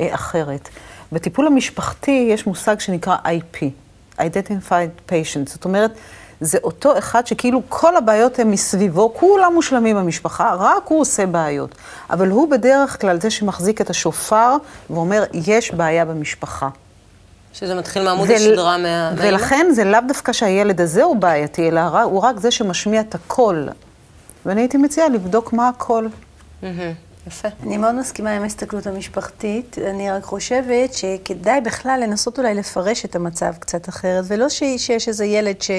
אחרת. 0.02 0.70
בטיפול 1.12 1.48
המשפחתי 1.48 2.28
יש 2.32 2.48
מושג 2.48 2.80
שנקרא 2.80 3.16
IP, 3.26 3.64
Identified 4.20 5.12
Patient, 5.12 5.50
זאת 5.50 5.66
אומרת, 5.66 5.92
זה 6.42 6.58
אותו 6.64 6.98
אחד 6.98 7.28
שכאילו 7.28 7.62
כל 7.70 7.96
הבעיות 7.98 8.40
הן 8.40 8.52
מסביבו, 8.52 9.14
כולם 9.14 9.52
מושלמים 9.54 9.96
במשפחה, 9.96 10.54
רק 10.60 10.84
הוא 10.88 11.02
עושה 11.02 11.26
בעיות. 11.26 11.76
אבל 12.10 12.30
הוא 12.30 12.52
בדרך 12.52 13.02
כלל 13.02 13.20
זה 13.22 13.30
שמחזיק 13.30 13.82
את 13.82 13.90
השופר 13.90 14.56
ואומר, 14.90 15.24
יש 15.34 15.72
בעיה 15.72 16.06
במשפחה. 16.06 16.70
שזה 17.54 17.76
מתחיל 17.76 18.04
מעמוד 18.04 18.30
ול- 18.30 18.36
השדרה 18.36 18.78
מה... 18.78 19.12
ולכן 19.18 19.68
זה 19.72 19.84
לאו 19.84 20.00
דווקא 20.08 20.34
שהילד 20.34 20.82
הזה 20.82 21.04
הוא 21.04 21.16
בעייתי, 21.16 21.68
אלא 21.68 21.82
הוא 22.04 22.20
רק 22.22 22.40
זה 22.40 22.52
שמשמיע 22.52 23.02
את 23.02 23.16
הקול. 23.16 23.70
ואני 24.46 24.62
הייתי 24.62 24.78
מציעה 24.78 25.10
לבדוק 25.10 25.54
מה 25.54 25.70
הקול. 25.70 26.10
מהמם, 26.64 26.94
יפה. 27.30 27.48
אני 27.64 27.78
מאוד 27.78 27.96
מסכימה 27.96 28.32
עם 28.36 28.44
ההסתכלות 28.44 28.88
המשפחתית, 28.88 29.78
אני 29.90 30.12
רק 30.12 30.24
חושבת 30.24 30.94
שכדאי 30.94 31.62
בכלל 31.62 32.00
לנסות 32.04 32.40
אולי 32.40 32.54
לפרש 32.54 33.06
את 33.06 33.16
המצב 33.16 33.54
קצת 33.60 33.90
אחרת, 33.90 34.24
ולא 34.28 34.50
ש, 34.50 34.64
שיש 34.78 35.08
איזה 35.08 35.26
ילד 35.26 35.62
ש, 35.62 35.72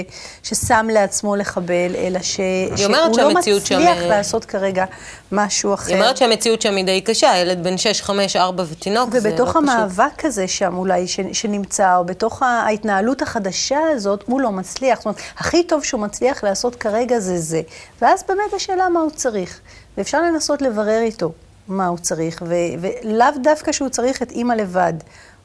ששם 0.43 0.87
לעצמו 0.93 1.37
לחבל, 1.37 1.95
אלא 1.97 2.19
ש, 2.23 2.41
שהוא 2.77 2.93
לא 2.93 3.15
שהמציאות 3.15 3.67
שם- 3.67 3.75
מצליח 3.79 3.99
לעשות 4.03 4.45
כרגע 4.45 4.85
משהו 5.33 5.75
אחר. 5.75 5.93
היא 5.93 6.01
אומרת 6.03 6.17
שהמציאות 6.17 6.63
שם 6.63 6.77
היא 6.77 6.85
די 6.85 7.01
קשה, 7.01 7.33
ילד 7.37 7.65
בן 7.65 7.79
6, 7.79 8.03
5, 8.03 8.37
4 8.37 8.65
ותינוק, 8.71 9.11
זה 9.13 9.29
לא 9.29 9.35
ובתוך 9.35 9.49
פשוט. 9.51 9.57
המאבק 9.69 10.25
הזה 10.25 10.49
שם 10.49 10.77
אולי 10.77 11.09
ש, 11.09 11.21
שנמצא, 11.33 11.97
או 11.97 12.05
בתוך 12.05 12.43
ההתנהלות 12.43 13.23
החדשה 13.23 13.79
הזאת, 13.95 14.25
הוא 14.27 14.41
לא 14.41 14.51
מצליח. 14.53 14.99
זאת 14.99 15.07
אומרת, 15.07 15.21
הכי 15.39 15.63
טוב 15.65 15.85
שהוא 15.85 16.01
מצליח 16.01 16.45
לעשות 16.45 16.75
כרגע 16.77 17.19
זה 17.19 17.39
זה. 17.39 17.61
ואז 18.03 18.25
באמת 18.29 18.55
השאלה 18.57 18.89
מה 18.89 19.01
הוא 19.01 19.11
צריך. 19.11 19.61
ואפשר 19.97 20.23
לנסות 20.23 20.63
לברר 20.63 21.01
איתו 21.01 21.33
מה 21.69 21.87
הוא 21.87 21.99
צריך, 21.99 22.43
ו, 22.47 22.55
ולאו 22.81 23.27
דווקא 23.43 23.73
שהוא 23.73 23.89
צריך 23.89 24.23
את 24.23 24.31
אימא 24.31 24.53
לבד. 24.53 24.95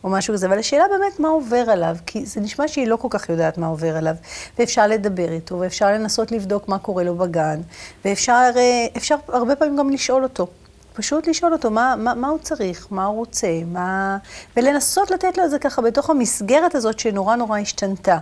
או 0.06 0.10
משהו 0.10 0.34
כזה, 0.34 0.48
אבל 0.48 0.60
השאלה 0.60 0.84
באמת 0.88 1.20
מה 1.20 1.28
עובר 1.28 1.70
עליו, 1.70 1.96
כי 2.06 2.26
זה 2.26 2.42
נשמע 2.42 2.68
שהיא 2.68 2.88
לא 2.88 2.96
כל 2.96 3.08
כך 3.12 3.30
יודעת 3.30 3.58
מה 3.58 3.68
עובר 3.68 3.98
עליו, 3.98 4.16
ואפשר 4.60 4.88
לדבר 4.88 5.32
איתו, 5.32 5.60
ואפשר 5.60 5.88
לנסות 5.88 6.32
לבדוק 6.32 6.68
מה 6.68 6.80
קורה 6.80 7.04
לו 7.04 7.16
בגן, 7.16 7.62
ואפשר 8.06 8.52
אה, 8.56 8.86
אפשר 8.98 9.16
הרבה 9.28 9.56
פעמים 9.56 9.78
גם 9.78 9.90
לשאול 9.90 10.24
אותו. 10.24 10.48
פשוט 10.94 11.28
לשאול 11.28 11.54
אותו 11.54 11.72
מה, 11.72 11.96
מה, 11.98 12.14
מה 12.14 12.28
הוא 12.28 12.40
צריך, 12.40 12.88
מה 12.92 13.06
הוא 13.06 13.16
רוצה, 13.16 13.48
מה... 13.68 14.18
ולנסות 14.58 15.12
לתת 15.12 15.38
לו 15.38 15.46
את 15.46 15.52
זה 15.52 15.60
ככה 15.60 15.82
בתוך 15.82 16.10
המסגרת 16.10 16.76
הזאת 16.76 17.00
שנורא 17.00 17.36
נורא 17.36 17.60
השתנתה. 17.60 18.18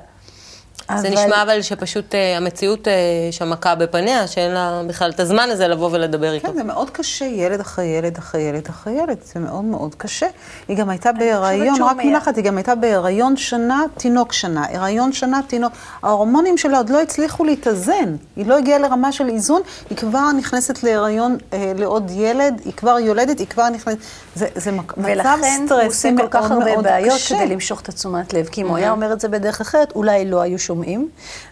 זה 0.97 1.09
נשמע 1.09 1.41
אבל 1.43 1.61
שפשוט 1.61 2.15
אה, 2.15 2.37
המציאות 2.37 2.87
אה, 2.87 2.93
שם 3.31 3.49
מכה 3.49 3.75
בפניה, 3.75 4.27
שאין 4.27 4.51
לה 4.51 4.81
בכלל 4.87 5.09
את 5.11 5.19
הזמן 5.19 5.49
הזה 5.51 5.67
לבוא 5.67 5.89
ולדבר 5.91 6.33
איתו. 6.33 6.47
כן, 6.47 6.53
זה 6.53 6.63
מאוד 6.63 6.89
קשה, 6.89 7.25
ילד 7.25 7.59
אחרי 7.59 7.85
ילד 7.85 8.17
אחרי 8.17 8.41
ילד 8.41 8.67
אחרי 8.69 8.93
ילד, 8.93 9.17
זה 9.33 9.39
מאוד 9.39 9.63
מאוד 9.63 9.95
קשה. 9.95 10.27
היא 10.67 10.77
גם 10.77 10.89
הייתה 10.89 11.11
בהיריון, 11.11 11.81
רק 11.81 11.97
מי- 11.97 12.05
מילה 12.05 12.17
אחת, 12.17 12.35
היא 12.37 12.43
גם 12.45 12.57
הייתה 12.57 12.75
בהיריון 12.75 13.37
שנה, 13.37 13.81
תינוק 13.97 14.33
שנה, 14.33 14.65
הריון 14.73 15.13
שנה, 15.13 15.39
תינוק. 15.47 15.73
ההורמונים 16.03 16.57
שלה 16.57 16.77
עוד 16.77 16.89
לא 16.89 17.01
הצליחו 17.01 17.43
להתאזן, 17.43 18.15
היא 18.35 18.45
לא 18.45 18.57
הגיעה 18.57 18.79
לרמה 18.79 19.11
של 19.11 19.29
איזון, 19.29 19.61
היא 19.89 19.97
כבר 19.97 20.31
נכנסת 20.37 20.83
להיריון 20.83 21.37
אה, 21.53 21.71
לעוד 21.75 22.11
ילד, 22.15 22.61
היא 22.65 22.73
כבר 22.73 22.99
יולדת, 22.99 23.39
היא 23.39 23.47
כבר 23.47 23.69
נכנסת, 23.69 23.97
זה, 24.35 24.47
זה 24.55 24.71
מק- 24.71 24.97
מצב 24.97 25.07
ולכן 25.11 25.29
הוא 25.29 25.39
עושה 25.39 25.65
סטרסי 25.65 26.09
כל 26.17 26.27
כך 26.31 26.41
מאוד 26.41 26.51
הרבה 26.61 26.71
מאוד 26.73 26.83
בעיות 26.83 27.13
קשה. 27.15 27.35
כדי 27.35 27.47
למשוך 27.47 27.81
את 27.81 27.89
התשומת 27.89 28.33
לב. 28.33 28.45
כי 28.51 28.61
אם 28.61 28.67
הוא 28.67 28.77
היה 28.77 28.91
אומר 28.91 29.13
את 29.13 29.19
זה 29.19 29.27
בדרך 29.27 29.61
אחרת, 29.61 29.91
אולי 29.95 30.25
לא 30.25 30.41
היו 30.41 30.59
שומעים. 30.73 31.09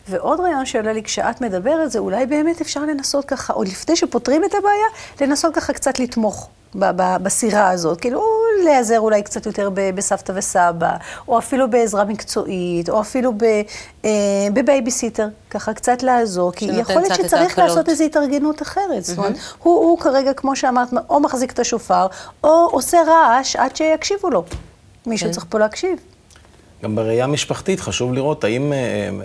ועוד 0.09 0.39
רעיון 0.39 0.65
שעולה 0.65 0.93
לי 0.93 1.03
כשאת 1.03 1.41
מדברת, 1.41 1.91
זה 1.91 1.99
אולי 1.99 2.25
באמת 2.25 2.61
אפשר 2.61 2.81
לנסות 2.81 3.25
ככה, 3.25 3.53
או 3.53 3.63
לפני 3.63 3.95
שפותרים 3.95 4.43
את 4.43 4.55
הבעיה, 4.55 4.85
לנסות 5.21 5.55
ככה 5.55 5.73
קצת 5.73 5.99
לתמוך. 5.99 6.49
בסירה 7.23 7.69
הזאת, 7.69 8.01
כאילו 8.01 8.23
להיעזר 8.63 8.99
אולי 8.99 9.23
קצת 9.23 9.45
יותר 9.45 9.69
ב- 9.73 9.95
בסבתא 9.95 10.31
וסבא, 10.35 10.95
או 11.27 11.37
אפילו 11.37 11.69
בעזרה 11.69 12.05
מקצועית, 12.05 12.89
או 12.89 13.01
אפילו 13.01 13.33
ב- 13.37 13.43
אה, 14.05 14.09
בבייביסיטר, 14.53 15.27
ככה 15.49 15.73
קצת 15.73 16.03
לעזור, 16.03 16.51
כי 16.51 16.65
יכול 16.65 16.95
להיות 16.95 17.15
שצריך. 17.15 17.59
לעשות 17.59 17.89
איזו 17.89 18.03
התארגנות 18.03 18.61
אחרת. 18.61 19.03
זאת 19.03 19.17
אומרת, 19.17 19.35
הוא, 19.63 19.75
הוא 19.75 19.99
כרגע, 19.99 20.33
כמו 20.33 20.55
שאמרת, 20.55 20.87
או 21.09 21.19
מחזיק 21.19 21.51
את 21.51 21.59
השופר, 21.59 22.07
או 22.43 22.69
עושה 22.71 22.97
רעש 23.07 23.55
עד 23.55 23.75
שיקשיבו 23.75 24.29
לו. 24.29 24.43
מישהו 25.05 25.27
כן. 25.27 25.33
צריך 25.33 25.45
פה 25.49 25.59
להקשיב. 25.59 25.99
גם 26.83 26.95
בראייה 26.95 27.27
משפחתית 27.27 27.79
חשוב 27.79 28.13
לראות 28.13 28.43
האם 28.43 28.73
אה, 28.73 28.77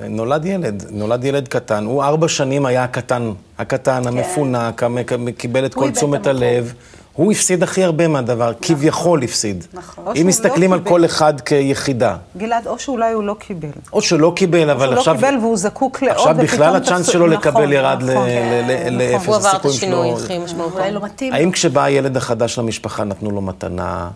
נולד 0.09 0.45
ילד, 0.45 0.85
נולד 0.91 1.25
ילד 1.25 1.49
קטן, 1.49 1.85
הוא 1.85 2.03
ארבע 2.03 2.29
שנים 2.29 2.67
היה 2.67 2.85
הקטן, 2.85 3.31
הקטן, 3.59 4.03
המפונק, 4.07 4.83
המק- 4.83 5.13
קיבל 5.37 5.67
את 5.67 5.75
כן. 5.75 5.81
הוא 5.81 5.87
כל 5.89 5.93
תשומת. 5.95 6.27
הלב. 6.27 6.73
הוא 7.13 7.33
הפסיד 7.33 7.63
הכי 7.63 7.85
הרבה 7.85 8.09
מהדבר, 8.09 8.53
כביכול 8.63 9.23
הפסיד. 9.23 9.65
נכון. 9.75 10.05
או 10.07 10.11
אם 10.11 10.17
שהוא 10.17 10.27
מסתכלים 10.29 10.71
לא 10.71 10.75
על 10.75 10.81
קיבל. 10.81 10.91
כל 10.91 11.05
אחד 11.05 11.41
כיחידה, 11.41 12.17
גלעד, 12.37 12.67
או 12.67 12.79
שאולי 12.79 13.13
הוא 13.13 13.23
לא 13.23 13.37
קיבל. 13.39 13.69
או 13.93 14.03
שלא 14.03 14.33
קיבל, 14.37 14.71
אבל 14.71 14.85
שהוא 14.87 14.95
לא 14.95 14.99
עכשיו... 15.01 15.15
קיבל 15.17 15.35
והוא 15.41 15.57
זקוק 15.57 16.03
לעוד, 16.03 16.17
עכשיו 16.17 16.35
בכלל 16.39 16.77
הצ'אנס 16.77 17.07
שלו 17.07 17.27
נכון, 17.27 17.39
לקבל 17.39 17.73
ירד 17.73 18.03
ל- 18.03 18.11
נכון. 18.15 18.29
ל- 18.29 18.31
ל- 18.71 18.87
נכון. 18.87 18.99
לאפס. 18.99 19.27
הוא 19.27 19.37
עבר 19.37 19.57
את 19.57 19.65
השינוי 19.65 20.13
הכי 20.13 20.39
משמעותי. 20.39 20.91
לא 20.93 21.01
מתאים. 21.05 21.33
האם. 21.33 21.51
כשבא 21.51 21.83
הילד 21.83 22.17
החדש 22.17 22.59
למשפחה 22.59 23.05
נתנו 23.05 23.31
לו 23.31 23.41
מתנה, 23.41 24.09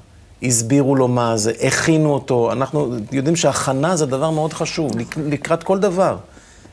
הסבירו 0.43 0.97
לו 0.97 1.09
מה 1.09 1.37
זה, 1.37 1.53
הכינו 1.67 2.13
אותו? 2.15 2.53
אנחנו 2.53 2.93
יודעים 3.13 3.37
שהכנה 3.37 3.97
זה 3.97 4.07
דבר 4.07 4.31
מאוד 4.31 4.53
חשוב, 4.53 4.99
לק- 4.99 5.17
לקראת 5.29 5.63
כל 5.63 5.79
דבר. 5.79 6.17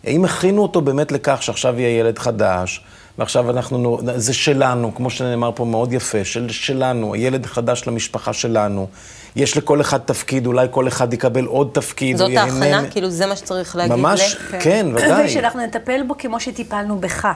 האם 0.04 0.26
הכינו 0.26 0.62
אותו 0.62 0.82
באמת 0.82 1.12
לכך 1.12 1.44
שעכשיו 1.44 1.80
יהיה 1.80 2.00
ילד 2.00 2.20
חדש, 2.20 2.82
ועכשיו 3.18 3.50
אנחנו, 3.50 3.78
נו- 3.78 4.00
זה 4.16 4.34
שלנו, 4.34 4.96
כמו 4.96 5.10
שנאמר 5.10 5.52
פה 5.56 5.66
מאוד 5.66 5.94
יפה, 5.94 6.24
של, 6.26 6.50
שלנו, 6.50 7.16
ילד 7.16 7.46
חדש 7.46 7.84
למשפחה 7.88 8.34
שלנו. 8.34 8.88
יש 9.36 9.58
לכל 9.58 9.82
אחד 9.82 9.98
תפקיד, 9.98 10.46
אולי 10.46 10.68
כל 10.72 10.88
אחד 10.88 11.14
יקבל 11.14 11.46
עוד 11.46 11.70
תפקיד. 11.74 12.18
זאת 12.18 12.30
ההכנה? 12.38 12.84
כאילו 12.92 13.10
זה 13.10 13.26
מה 13.26 13.36
שצריך 13.36 13.76
להגיד 13.76 13.96
ממש, 13.96 14.36
ל... 14.36 14.60
כן, 14.60 14.88
ודאי. 14.96 15.26
ושאנחנו 15.26 15.62
נטפל 15.66 16.02
בו 16.08 16.16
כמו 16.18 16.40
שטיפלנו 16.40 17.00
בך. 17.00 17.28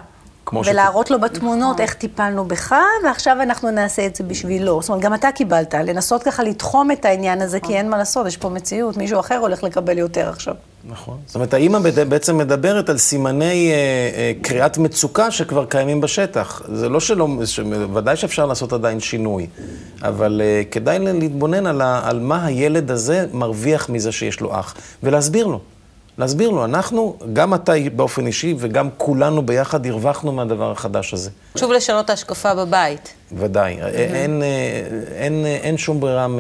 כמו 0.45 0.61
ולהראות 0.65 1.11
לו 1.11 1.19
בתמונות 1.19 1.79
איך 1.79 1.93
טיפלנו 1.93 2.45
בך, 2.45 2.75
ועכשיו 3.05 3.41
אנחנו 3.41 3.71
נעשה 3.71 4.05
את 4.05 4.15
זה 4.15 4.23
בשבילו. 4.23 4.81
זאת 4.81 4.89
אומרת, 4.89 5.03
גם 5.03 5.13
אתה 5.13 5.31
קיבלת, 5.31 5.73
לנסות 5.73 6.23
ככה 6.23 6.43
לתחום 6.43 6.91
את 6.91 7.05
העניין 7.05 7.41
הזה, 7.41 7.59
כי 7.59 7.77
אין 7.77 7.89
מה 7.89 7.97
לעשות, 7.97 8.27
יש 8.27 8.37
פה 8.37 8.49
מציאות, 8.49 8.97
מישהו 8.97 9.19
אחר 9.19 9.37
הולך 9.37 9.63
לקבל 9.63 9.97
יותר 9.97 10.29
עכשיו. 10.29 10.53
נכון. 10.89 11.17
זאת 11.25 11.35
אומרת, 11.35 11.53
האימא 11.53 11.79
בעצם 12.09 12.37
מדברת 12.37 12.89
על 12.89 12.97
סימני 12.97 13.71
אה, 13.71 13.75
אה, 14.17 14.31
קריאת 14.41 14.77
מצוקה 14.77 15.31
שכבר 15.31 15.65
קיימים 15.65 16.01
בשטח. 16.01 16.61
זה 16.73 16.89
לא 16.89 16.99
שלא, 16.99 17.27
ש- 17.45 17.59
ודאי 17.93 18.15
שאפשר 18.15 18.45
לעשות 18.45 18.73
עדיין 18.73 18.99
שינוי, 18.99 19.47
אבל 20.01 20.41
אה, 20.43 20.61
כדאי 20.71 20.99
להתבונן 20.99 21.65
על, 21.67 21.81
ה, 21.81 22.01
על 22.03 22.19
מה 22.19 22.45
הילד 22.45 22.91
הזה 22.91 23.25
מרוויח 23.33 23.89
מזה 23.89 24.11
שיש 24.11 24.39
לו 24.39 24.59
אח, 24.59 24.75
ולהסביר 25.03 25.47
לו. 25.47 25.59
להסביר 26.21 26.49
לו, 26.49 26.65
אנחנו, 26.65 27.17
גם 27.33 27.53
אתה 27.53 27.73
באופן 27.95 28.27
אישי 28.27 28.55
וגם 28.57 28.89
כולנו 28.97 29.45
ביחד 29.45 29.85
הרווחנו 29.85 30.31
מהדבר 30.31 30.71
החדש 30.71 31.13
הזה. 31.13 31.29
חשוב 31.57 31.71
לשנות 31.71 32.05
את 32.05 32.09
ההשקפה 32.09 32.55
בבית. 32.55 33.13
ודאי. 33.31 33.81
אין, 33.81 34.41
אה, 34.41 34.47
אין, 35.15 35.45
אה, 35.45 35.55
אין 35.61 35.77
שום 35.77 35.99
ברירה 35.99 36.27
מ... 36.27 36.39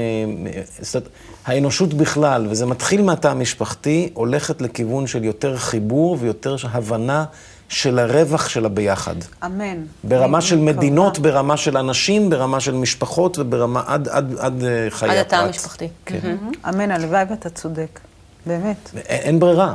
זאת 0.81 0.95
אומרת, 0.95 1.09
האנושות 1.45 1.93
בכלל, 1.93 2.47
וזה 2.49 2.65
מתחיל 2.65 3.01
מהתא 3.01 3.27
המשפחתי, 3.27 4.09
הולכת 4.13 4.61
לכיוון 4.61 5.07
של 5.07 5.23
יותר 5.23 5.57
חיבור 5.57 6.17
ויותר 6.19 6.55
הבנה 6.71 7.25
של 7.69 7.99
הרווח 7.99 8.49
של 8.49 8.65
הביחד. 8.65 9.15
אמן. 9.45 9.77
ברמה 10.03 10.41
של 10.41 10.55
אני 10.55 10.63
מדינות, 10.63 11.19
מקווה. 11.19 11.31
ברמה 11.31 11.57
של 11.57 11.77
אנשים, 11.77 12.29
ברמה 12.29 12.59
של 12.59 12.73
משפחות 12.73 13.39
וברמה 13.39 13.83
עד, 13.87 14.07
עד, 14.07 14.35
עד 14.39 14.63
אה, 14.63 14.87
חיי 14.89 15.09
עד 15.09 15.17
הפרט. 15.17 15.33
התא 15.33 15.35
המשפחתי. 15.35 15.87
כן. 16.05 16.35
אמן, 16.69 16.91
הלוואי 16.91 17.23
ואתה 17.29 17.49
צודק. 17.49 17.99
באמת. 18.45 18.89
אין, 19.05 19.39
ברירה. 19.39 19.73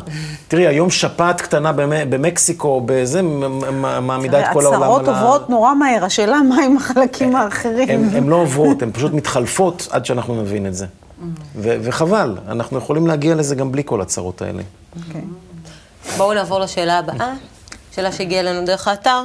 תראי, 0.49 0.67
היום 0.67 0.91
שפעת 0.91 1.41
קטנה 1.41 1.73
במ- 1.73 2.11
במקסיקו, 2.11 2.83
בזה, 2.87 3.23
מעמידה 4.03 4.41
את 4.41 4.53
כל 4.53 4.65
העולם 4.65 4.83
על 4.83 4.89
ה... 4.91 4.97
הצהרות 4.97 5.09
עוברות 5.09 5.51
נורא 5.51 5.75
מהר, 5.75 6.05
השאלה 6.05 6.43
מה 6.43 6.57
עם 6.63 6.77
החלקים 6.77 7.37
האחרים. 7.37 8.09
הן 8.15 8.27
לא 8.29 8.37
עוברות, 8.37 8.83
הן 8.83 8.91
פשוט 8.93 9.13
מתחלפות 9.13 9.89
עד 9.91 10.07
שאנחנו 10.07 10.43
נבין 10.43 10.67
את 10.67 10.75
זה. 10.75 10.87
ו- 11.57 11.77
וחבל, 11.83 12.39
אנחנו 12.49 12.79
יכולים 12.79 13.07
להגיע 13.07 13.35
לזה 13.35 13.55
גם 13.55 13.73
בלי 13.73 13.83
כל 13.85 14.01
הצרות 14.01 14.43
האלה. 14.43 14.63
אוקיי. 15.07 15.21
בואו 16.17 16.35
נעבור 16.35 16.61
לשאלה 16.61 16.99
הבאה, 16.99 17.33
שאלה 17.95 18.13
שהגיעה 18.13 18.41
אלינו 18.41 18.67
דרך 18.67 18.89
האתר. 18.89 19.23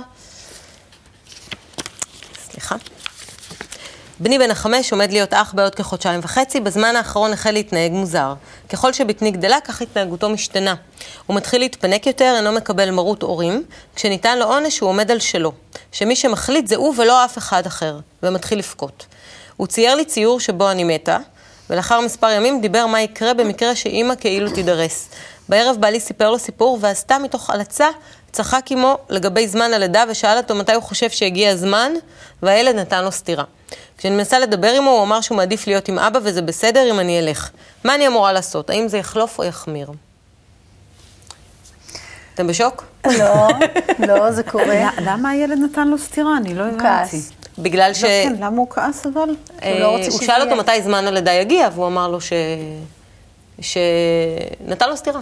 סליחה. 2.51 2.75
בני 4.23 4.39
בן 4.39 4.51
החמש 4.51 4.91
עומד 4.91 5.11
להיות 5.11 5.33
אח 5.33 5.53
בעוד 5.53 5.75
כחודשיים 5.75 6.19
וחצי, 6.23 6.59
בזמן 6.59 6.95
האחרון 6.95 7.33
החל 7.33 7.51
להתנהג 7.51 7.91
מוזר. 7.91 8.33
ככל 8.69 8.93
שבטני 8.93 9.31
גדלה, 9.31 9.57
כך 9.59 9.81
התנהגותו 9.81 10.29
משתנה. 10.29 10.75
הוא 11.27 11.35
מתחיל 11.35 11.61
להתפנק 11.61 12.07
יותר, 12.07 12.33
אינו 12.37 12.51
מקבל 12.51 12.91
מרות 12.91 13.23
הורים, 13.23 13.63
כשניתן 13.95 14.39
לו 14.39 14.45
עונש 14.45 14.79
הוא 14.79 14.89
עומד 14.89 15.11
על 15.11 15.19
שלו. 15.19 15.51
שמי 15.91 16.15
שמחליט 16.15 16.67
זה 16.67 16.75
הוא 16.75 16.93
ולא 16.97 17.25
אף 17.25 17.37
אחד 17.37 17.65
אחר, 17.65 17.99
ומתחיל 18.23 18.57
לבכות. 18.57 19.05
הוא 19.57 19.67
צייר 19.67 19.95
לי 19.95 20.05
ציור 20.05 20.39
שבו 20.39 20.71
אני 20.71 20.83
מתה, 20.83 21.17
ולאחר 21.69 22.01
מספר 22.01 22.29
ימים 22.29 22.61
דיבר 22.61 22.85
מה 22.85 23.01
יקרה 23.01 23.33
במקרה 23.33 23.75
שאימא 23.75 24.15
כאילו 24.15 24.51
תידרס. 24.51 25.09
בערב 25.49 25.75
בעלי 25.79 25.99
סיפר 25.99 26.31
לו 26.31 26.39
סיפור, 26.39 26.77
ועשתה 26.81 27.19
מתוך 27.19 27.49
הלצה, 27.49 27.87
צחק 28.31 28.65
עמו 28.69 28.97
לגבי 29.09 29.47
זמן 29.47 29.73
הלידה, 29.73 30.03
ושאל 30.09 30.37
אותו 30.37 30.55
מתי 30.55 30.73
הוא 30.73 30.83
חושב 30.83 31.09
שהגיע 31.09 31.49
הזמן, 31.49 31.91
והילד 32.43 32.75
נתן 32.75 33.03
לו 33.03 33.11
סטירה. 33.11 33.43
כשאני 34.01 34.15
מנסה 34.15 34.39
לדבר 34.39 34.67
עמו, 34.77 34.89
הוא 34.89 35.03
אמר 35.03 35.22
שהוא 35.22 35.38
מעדיף 35.38 35.67
להיות 35.67 35.88
עם 35.88 36.00
אבא 36.00 36.20
וזה 36.24 36.41
בסדר 36.41 36.91
אם 36.91 37.00
אני 37.00 37.20
אלך. 37.20 37.50
מה 37.84 37.96
אני 37.96 38.08
אמורה 38.08 38.34
לעשות? 38.34 38.70
האם 38.70 38.88
זה 38.88 38.98
יחלוף 38.98 39.39
או 39.39 39.43
יחמיר? 39.43 39.91
אתם 42.34 42.48
בשוק? 42.48 42.86
לא, 43.05 43.48
לא, 44.08 44.31
זה 44.31 44.43
קורה. 44.43 44.89
למה 45.01 45.29
הילד 45.29 45.58
נתן 45.58 45.88
לו 45.88 45.98
סטירה? 45.98 46.38
אני 46.38 46.53
לא 46.53 46.63
הבנתי. 46.63 46.84
כעס. 46.84 47.31
בגלל 47.60 47.93
ש... 47.93 48.03
לא, 48.03 48.10
כן, 48.10 48.34
למה 48.39 48.58
הוא 48.58 48.67
כעס 48.70 49.05
אבל? 49.05 49.36
אה, 49.63 49.79
לא 49.79 49.86
הוא 49.86 50.03
שזה 50.03 50.25
שאל 50.25 50.41
אותו. 50.41 50.55
מתי 50.55 50.81
זמן 50.81 51.08
הלידה 51.08 51.31
יגיע, 51.31 51.70
והוא 51.74 51.88
אמר 51.88 52.08
לו 52.08 52.22
ש... 52.22 52.34
שנתן 53.62 54.89
לו 54.89 54.98
סטירה. 54.98 55.22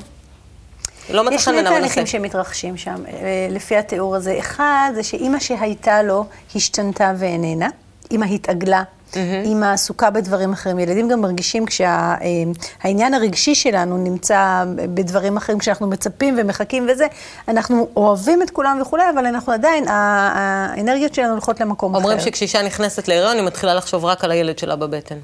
לא 1.10 1.24
מצא 1.24 1.36
יש 1.36 1.42
חן 1.42 1.52
שני 1.52 1.54
בעיניו 1.54 1.72
תהליכים 1.72 2.00
הנושא. 2.00 2.12
שמתרחשים 2.12 2.78
שם, 2.78 3.04
אה, 3.08 3.48
לפי 3.50 3.78
התיאור 3.78 4.16
הזה. 4.16 4.36
אחד, 4.40 4.92
זה 4.96 5.04
שאימא 5.04 5.40
שהייתה 5.40 6.04
לו 6.04 6.26
השתנתה 6.56 7.14
ואיננה. 7.18 7.70
אימא 8.12 8.26
התעגלה. 8.26 8.84
אימא 9.16 9.66
עסוקה 9.66 10.10
בדברים 10.10 10.54
אחרים. 10.54 10.80
ילדים 10.80 11.10
גם 11.10 11.22
מרגישים 11.22 11.66
כשהעניין 11.66 13.14
הרגשי 13.14 13.56
שלנו 13.56 13.98
נמצא 13.98 14.64
בדברים 14.94 15.38
אחרים, 15.38 15.60
כשאנחנו 15.60 15.88
מצפים 15.88 16.36
ומחכים 16.38 16.88
וזה, 16.92 17.08
אנחנו 17.48 17.88
אוהבים 17.96 18.42
את 18.42 18.50
כולם 18.50 18.80
וכולי, 18.82 19.04
אבל 19.14 19.26
אנחנו 19.26 19.54
עדיין, 19.54 19.86
האנרגיות 19.88 21.14
שלנו 21.14 21.32
הולכות 21.32 21.60
למקום 21.60 21.96
אחר. 21.96 22.04
אומרים 22.04 22.20
שכשאישה 22.20 22.62
נכנסת 22.62 23.08
להיריון, 23.08 23.38
היא 23.38 23.46
מתחילה 23.46 23.74
לחשוב 23.74 24.06
רק 24.06 24.24
על 24.24 24.32
הילד 24.32 24.60
שלה 24.60 24.76
בבטן. 24.76 25.16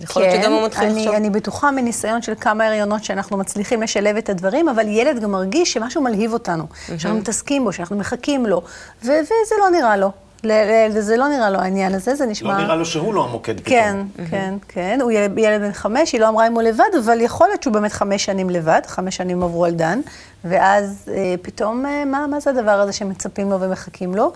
יכול 0.00 0.22
להיות 0.22 0.42
שגם 0.42 0.52
הוא 0.52 0.66
מתחיל 0.66 0.84
כן, 0.84 0.90
אני, 0.90 1.00
לחשוב. 1.00 1.14
אני 1.14 1.30
בטוחה 1.30 1.70
מניסיון 1.70 2.22
של 2.22 2.32
כמה 2.40 2.66
הריונות 2.66 3.04
שאנחנו 3.04 3.36
מצליחים 3.36 3.82
לשלב 3.82 4.16
את 4.16 4.28
הדברים, 4.28 4.68
אבל 4.68 4.88
ילד 4.88 5.22
גם 5.22 5.30
מרגיש 5.30 5.72
שמשהו 5.72 6.02
מלהיב 6.02 6.32
אותנו, 6.32 6.64
שאנחנו 6.98 7.18
מתעסקים 7.18 7.64
בו, 7.64 7.72
שאנחנו 7.72 7.96
מחכים 7.96 8.46
לו, 8.46 8.62
ו- 9.04 9.20
וזה 9.22 9.54
לא 9.60 9.70
נראה 9.70 9.96
לו. 9.96 10.10
ל- 10.44 10.52
ל- 10.88 11.00
זה 11.00 11.16
לא 11.16 11.28
נראה 11.28 11.50
לו 11.50 11.58
העניין 11.58 11.94
הזה, 11.94 12.14
זה 12.14 12.26
נשמע... 12.26 12.58
לא 12.58 12.64
נראה 12.64 12.76
לו 12.76 12.86
שהוא 12.86 13.14
לא 13.14 13.24
המוקד 13.24 13.60
פתאום. 13.60 13.70
כן, 13.70 13.96
כן, 14.30 14.54
כן. 14.68 14.98
הוא 15.02 15.10
ילד, 15.10 15.38
ילד 15.38 15.60
בן 15.60 15.72
חמש, 15.72 16.12
היא 16.12 16.20
לא 16.20 16.28
אמרה 16.28 16.46
אם 16.46 16.54
הוא 16.54 16.62
לבד, 16.62 16.84
אבל 17.04 17.20
יכול 17.20 17.48
להיות 17.48 17.62
שהוא 17.62 17.74
באמת 17.74 17.92
חמש 17.92 18.24
שנים 18.24 18.50
לבד, 18.50 18.80
חמש 18.86 19.16
שנים 19.16 19.42
עברו 19.42 19.64
על 19.64 19.70
דן, 19.74 20.00
ואז 20.44 21.10
אה, 21.14 21.34
פתאום, 21.42 21.86
אה, 21.86 22.04
מה, 22.04 22.26
מה 22.26 22.40
זה 22.40 22.50
הדבר 22.50 22.70
הזה 22.70 22.92
שמצפים 22.92 23.50
לו 23.50 23.60
ומחכים 23.60 24.14
לו? 24.14 24.32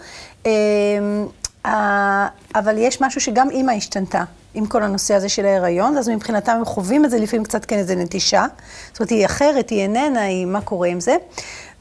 אה, 1.66 2.26
אבל 2.54 2.78
יש 2.78 3.00
משהו 3.00 3.20
שגם 3.20 3.50
אימא 3.50 3.72
השתנתה. 3.72 4.24
עם 4.54 4.66
כל 4.66 4.82
הנושא 4.82 5.14
הזה 5.14 5.28
של 5.28 5.46
ההיריון, 5.46 5.98
אז 5.98 6.08
מבחינתם 6.08 6.52
הם 6.52 6.64
חווים 6.64 7.04
את 7.04 7.10
זה 7.10 7.18
לפעמים 7.18 7.44
קצת 7.44 7.64
כאיזה 7.64 7.94
נטישה. 7.94 8.46
זאת 8.92 9.00
אומרת, 9.00 9.10
היא 9.10 9.26
אחרת, 9.26 9.70
היא 9.70 9.82
איננה, 9.82 10.22
היא 10.22 10.46
מה 10.46 10.60
קורה 10.60 10.88
עם 10.88 11.00
זה. 11.00 11.16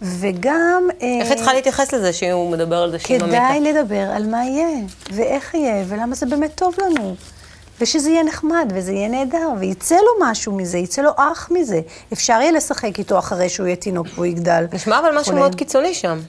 וגם... 0.01 0.83
אה, 1.01 1.19
איך 1.21 1.29
היא 1.29 1.35
צריכה 1.35 1.53
להתייחס 1.53 1.93
לזה 1.93 2.13
שהוא 2.13 2.51
מדבר 2.51 2.75
על 2.75 2.91
זה 2.91 2.99
שאימא 2.99 3.25
מתה? 3.25 3.35
כדאי 3.35 3.73
לדבר 3.73 4.09
על 4.15 4.27
מה 4.27 4.45
יהיה, 4.45 4.67
ואיך 5.11 5.53
יהיה, 5.53 5.85
ולמה 5.87 6.15
זה 6.15 6.25
באמת 6.25 6.51
טוב 6.55 6.75
לנו. 6.85 7.15
ושזה 7.81 8.09
יהיה 8.09 8.23
נחמד, 8.23 8.71
וזה 8.75 8.91
יהיה 8.91 9.07
נהדר, 9.07 9.49
ויצא 9.59 9.95
לו 9.95 10.25
משהו 10.25 10.55
מזה, 10.55 10.77
יצא 10.77 11.01
לו 11.01 11.11
אח 11.17 11.49
מזה. 11.51 11.81
אפשר 12.13 12.37
יהיה 12.41 12.51
לשחק 12.51 12.99
איתו 12.99 13.19
אחרי 13.19 13.49
שהוא 13.49 13.67
יהיה 13.67 13.75
תינוק 13.75 14.07
והוא 14.15 14.25
יגדל. 14.25 14.65
נשמע 14.73 14.99
אבל 14.99 15.19
משהו. 15.19 15.35
מאוד 15.35 15.55
קיצוני 15.55 15.93
שם. 15.93 16.19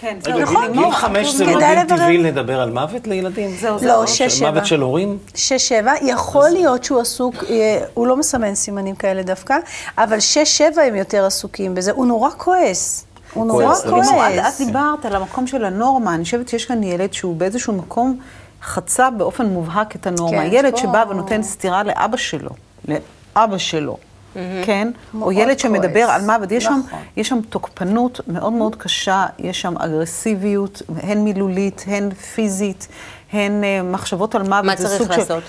כן, 0.00 0.18
רגע, 0.26 0.46
זהו, 0.46 0.56
גיל- 0.72 0.90
חמש 0.92 1.34
זה 1.34 1.44
לא 1.44 1.58
גיל. 1.58 1.84
טבעי 1.88 2.18
לדבר 2.18 2.60
על 2.60 2.70
מוות 2.70 3.06
לילדים? 3.06 3.50
זהו, 3.60 3.72
לא, 3.74 3.78
זהו. 3.78 4.06
שש, 4.06 4.22
שבע. 4.38 4.50
מוות 4.50 4.66
של 4.66 4.80
הורים? 4.80 5.18
שש, 5.34 5.68
שבע, 5.68 5.92
יכול 6.02 6.48
להיות 6.50 6.84
שהוא 6.84 7.00
עסוק, 7.00 7.34
אה, 7.50 7.80
הוא 7.94 8.06
לא 8.06 8.16
מסמן 8.16 8.54
סימנים 8.54 8.94
כאלה 8.94 9.22
דווקא, 9.22 9.54
אבל 9.98 10.20
שש, 10.20 10.58
שבע 10.58 10.82
הם 10.82 10.94
יותר 10.94 11.24
עסוקים 11.26 11.74
בזה. 11.74 11.92
הוא 11.92 12.06
נורא 12.06 12.30
כועס. 12.36 13.04
הוא 13.34 13.46
נורא 13.46 13.64
כועס, 13.64 13.82
זה 13.82 13.90
לא 13.90 14.00
את- 14.00 14.04
כועס. 14.08 14.60
דיברת 14.60 15.04
על 15.04 15.14
המקום 15.16 15.46
של 15.46 15.64
הנורמה, 15.64 16.14
אני 16.14 16.24
חושבת 16.24 16.48
שיש 16.48 16.64
כאן 16.64 16.82
ילד 16.82 17.12
שהוא 17.12 17.36
באיזשהו 17.36 17.72
מקום 17.72 18.18
חצה 18.62 19.10
באופן 19.10 19.46
מובהק 19.46 19.96
את 19.96 20.06
הנורמה. 20.06 20.38
כן, 20.42 20.48
ילד 20.52 20.76
שבא 20.76 21.04
ונותן 21.10 21.42
סטירה 21.42 21.82
לאבא 21.82 22.16
שלו, 22.16 22.50
לאבא 22.88 23.58
שלו, 23.58 23.96
כן? 24.64 24.88
או 25.20 25.32
ילד 25.32 25.58
שמדבר 25.58 26.06
כועס. 26.06 26.10
על 26.20 26.26
מוות, 26.26 26.52
יש 26.52 26.64
שם- 26.64 26.80
נכון. 26.86 26.98
יש 27.16 27.28
שם 27.28 27.40
תוקפנות 27.48 28.20
מאוד 28.28 28.52
מאוד 28.52 28.76
קשה, 28.76 29.26
יש 29.38 29.60
שם 29.60 29.74
אגרסיביות, 29.78 30.82
הן 31.02 31.18
מילולית, 31.18 31.84
הן 31.86 32.10
פיזית, 32.10 32.88
הן 33.32 33.64
אה, 33.64 33.82
מחשבות 33.82 34.34
על 34.34 34.42
מוות. 34.42 34.64
מה 34.64 34.76
צריך 34.76 35.10
לעשות? 35.10 35.42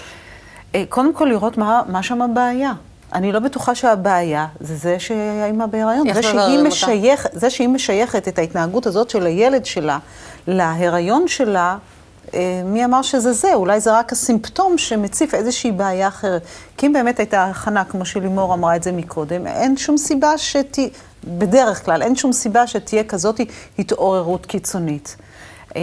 אה, 0.76 0.84
קודם 0.90 1.14
כל 1.14 1.26
לראות 1.26 1.58
מה, 1.58 1.82
מה 1.88 2.04
שם 2.04 2.22
הבעיה. 2.22 2.72
אני 3.14 3.32
לא 3.32 3.40
בטוחה 3.40 3.76
שהבעיה 3.76 4.48
זה 4.60 4.76
זה 4.76 5.00
שהאימא 5.00 5.66
בהיריון. 5.66 6.14
זה 6.14 6.24
שהיא, 6.24 6.34
מבררים 6.34 6.58
אותה? 6.60 6.68
משייך, 6.68 7.28
זה 7.34 7.50
שהיא 7.50 7.70
משייכת 7.70 8.28
את 8.28 8.40
ההתנהגות 8.40 8.86
הזאת 8.86 9.10
של 9.10 9.26
הילד 9.26 9.66
שלה 9.66 9.98
להיריון 10.48 11.28
שלה, 11.28 11.78
מי 12.66 12.86
אמר 12.86 13.02
שזה 13.02 13.34
זה? 13.34 13.54
אולי 13.54 13.80
זה 13.80 13.98
רק 14.00 14.12
הסימפטום 14.12 14.78
שמציף 14.78 15.34
איזושהי 15.34 15.72
בעיה 15.72 16.08
אחרת. 16.08 16.42
כי 16.78 16.88
אם 16.88 16.94
באמת 16.94 17.20
הייתה 17.20 17.46
הכנה, 17.46 17.86
כמו 17.86 18.06
שלימור 18.06 18.54
אמרה 18.54 18.76
את 18.76 18.84
זה 18.84 18.92
מקודם, 18.92 19.48
אין 19.48 19.78
שום 19.78 19.98
סיבה 19.98 20.38
שתהיה, 20.38 20.90
בדרך 21.24 21.86
כלל, 21.86 22.02
אין 22.02 22.16
שום 22.16 22.34
סיבה 22.34 22.68
שתהיה 22.68 23.04
כזאת 23.04 23.42
התעוררות 23.80 24.46
קיצונית. 24.46 25.16
אה, 25.76 25.82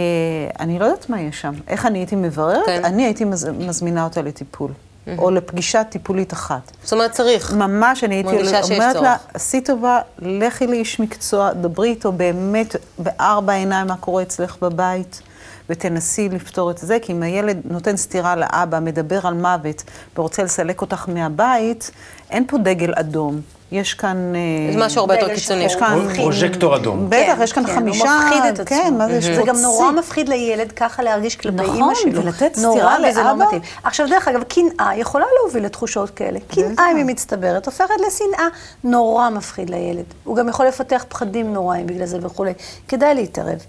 אני 0.59 0.79
לא 0.79 0.85
יודעת 0.85 1.09
מה 1.09 1.21
יש 1.21 1.41
שם. 1.41 1.53
איך 1.67 1.85
אני 1.85 1.99
הייתי 1.99 2.15
מבררת? 2.15 2.65
כן. 2.65 2.85
אני 2.85 3.03
הייתי 3.05 3.25
מז, 3.25 3.47
מזמינה 3.59 4.03
אותה 4.03 4.21
לטיפול. 4.21 4.71
או 5.17 5.31
לפגישה 5.31 5.83
טיפולית 5.83 6.33
אחת. 6.33 6.71
זאת 6.83 6.93
אומרת, 6.93 7.11
צריך. 7.11 7.53
ממש, 7.53 8.03
אני 8.03 8.15
הייתי 8.15 8.29
אומרת 8.29 8.51
לה, 8.71 8.93
צורך. 8.93 9.07
עשי 9.33 9.61
טובה, 9.61 9.99
לכי 10.19 10.67
לאיש 10.67 10.99
מקצוע, 10.99 11.53
דברי 11.53 11.89
איתו 11.89 12.11
באמת 12.11 12.75
בארבע 12.99 13.53
עיניים 13.53 13.87
מה 13.87 13.97
קורה 13.97 14.23
אצלך 14.23 14.57
בבית, 14.61 15.21
ותנסי 15.69 16.29
לפתור 16.29 16.71
את 16.71 16.77
זה, 16.77 16.97
כי 17.01 17.11
אם 17.11 17.23
הילד 17.23 17.61
נותן 17.65 17.97
סטירה 17.97 18.35
לאבא, 18.35 18.79
מדבר 18.79 19.27
על 19.27 19.33
מוות, 19.33 19.83
ורוצה 20.17 20.43
לסלק 20.43 20.81
אותך 20.81 21.05
מהבית, 21.07 21.91
אין 22.29 22.43
פה 22.47 22.57
דגל 22.57 22.93
אדום. 22.95 23.41
יש 23.71 23.93
כאן... 23.93 24.17
אה, 24.35 24.73
זה 24.73 24.85
משהו 24.85 25.01
הרבה 25.01 25.15
יותר 25.15 25.35
קיצוני. 25.35 25.63
יש 25.63 25.75
כאן... 25.75 25.99
פרו- 26.07 26.15
פרוז'קטור 26.15 26.75
אדום. 26.75 27.05
בטח, 27.09 27.17
כן, 27.37 27.41
יש 27.43 27.53
כאן 27.53 27.65
כן, 27.67 27.75
חמישה... 27.75 28.03
הוא 28.03 28.23
מפחיד 28.25 28.43
את 28.53 28.59
עצמו. 28.59 28.77
כן, 28.77 28.93
מה 28.97 29.07
זה, 29.07 29.21
זה 29.35 29.41
גם. 29.45 29.55
נורא 29.57 29.91
מפחיד 29.91 30.29
לילד 30.29 30.71
ככה 30.71 31.03
להרגיש 31.03 31.35
כלפי 31.35 31.55
נכון, 31.57 31.75
אימא 31.75 31.93
שלו. 31.95 32.23
ולתת 32.23 32.57
נורא, 32.57 32.75
סטירה 32.75 32.97
וזה 33.09 33.23
לא 33.23 33.27
לאבא? 33.29 33.45
מתאים. 33.45 33.61
עכשיו, 33.83 34.07
דרך 34.09 34.27
אגב, 34.27 34.43
קנאה 34.43 34.91
יכולה 34.97 35.25
להוביל 35.39 35.65
לתחושות 35.65 36.09
כאלה. 36.09 36.39
קנאה, 36.47 36.91
אם 36.91 36.97
היא 36.97 37.05
מצטברת, 37.05 37.65
הופכת 37.65 37.93
לשנאה. 38.07 38.47
נורא 38.83 39.29
מפחיד 39.29 39.69
לילד. 39.69 40.05
הוא 40.23 40.35
גם 40.35 40.49
יכול 40.49 40.65
לפתח 40.67 41.05
פחדים 41.09 41.53
נוראים 41.53 41.87
בגלל 41.87 42.05
זה 42.05 42.17
וכולי. 42.21 42.53
כדאי 42.87 43.15
להתערב. 43.15 43.59